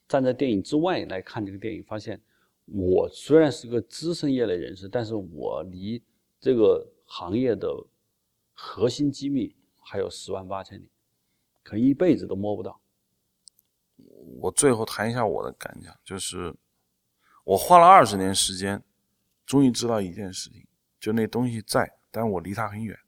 [0.08, 2.20] 站在电影之外来看这个电影，发现
[2.66, 6.02] 我虽然是个资深业内人士，但是我离
[6.40, 7.68] 这个行业的
[8.52, 10.88] 核心机密还有十万八千里，
[11.62, 12.80] 可一辈子都摸不到。
[14.40, 16.54] 我最后谈一下我的感想，就是
[17.44, 18.82] 我花了二十年时间，
[19.44, 20.66] 终于知道一件事情，
[20.98, 22.98] 就那东西在，但我离它很远。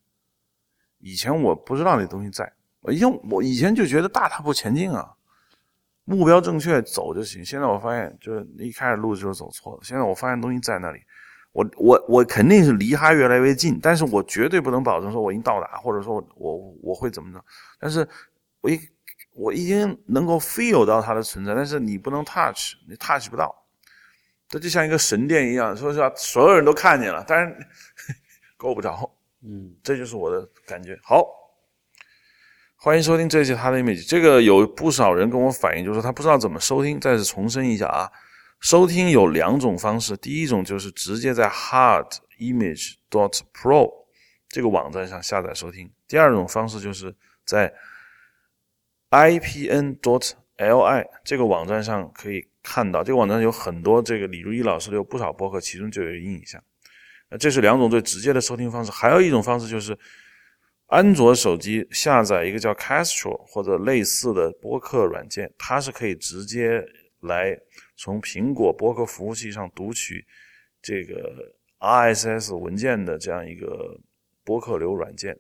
[0.98, 5.15] 以前我不知道那东西在，我以前我以前就觉得大踏步前进啊，
[6.06, 7.44] 目标正确走就行。
[7.44, 9.80] 现在我发现，就是一开始路就是走错了。
[9.82, 11.00] 现在我发现东西在那里，
[11.52, 17.44] 我我我肯定是离它越来越近，但是我绝对不能保证说我已经到达，或者说我我会怎么着。
[17.78, 18.08] 但是
[18.62, 18.80] 我一。
[19.38, 23.54] 我已经能够 feel 到它的存在，但是你不能 touch，你 touch 不到，
[24.48, 27.54] 这就像一个神殿一样，说实话，所有人都看见了，但是
[28.56, 29.14] 够不着。
[29.42, 30.98] 嗯，这就是我的感觉。
[31.02, 31.26] 好，
[32.78, 34.06] 欢迎收听这一期他的 image。
[34.06, 37.00] 这个有不少人跟我反映，就是他不知道怎么收听。
[37.00, 38.10] 再次重申一下啊，
[38.60, 43.90] 收听有两种方式，第一种就是直接在 hardimage.dot.pro
[44.48, 47.16] 这个网站上下载收听；第二种方式就是
[47.46, 47.72] 在
[49.10, 56.62] ipn.dot.li 这个网站上可以看到，这个网站有很多这个李如一老师的有不少博客，其中就有印象。
[57.30, 59.98] 那这是两种最直接的收听方式，还有一种方式就是
[60.86, 66.80] 安卓手机下载一个叫 Castro 或者类似的播客软件，它是可以直接
[67.20, 67.58] 来
[67.96, 70.24] 从苹果播客服务器上读取
[70.80, 74.00] 这个 RSS 文件的这样一个
[74.44, 75.36] 播客流软件。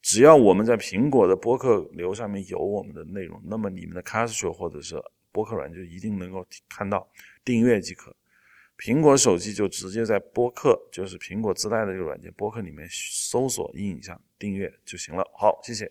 [0.00, 4.96] 只要我们在苹果的播客流上面有我们的内容，那么你们的 Castro 或者是
[5.32, 7.06] 播客软件就一定能够看到，
[7.44, 8.16] 订阅即可。
[8.78, 15.24] 苹果手机就直接在播客，就是苹果自带的这个软件播客里面搜索“音影像”订阅就行了。
[15.36, 15.90] 好，谢谢。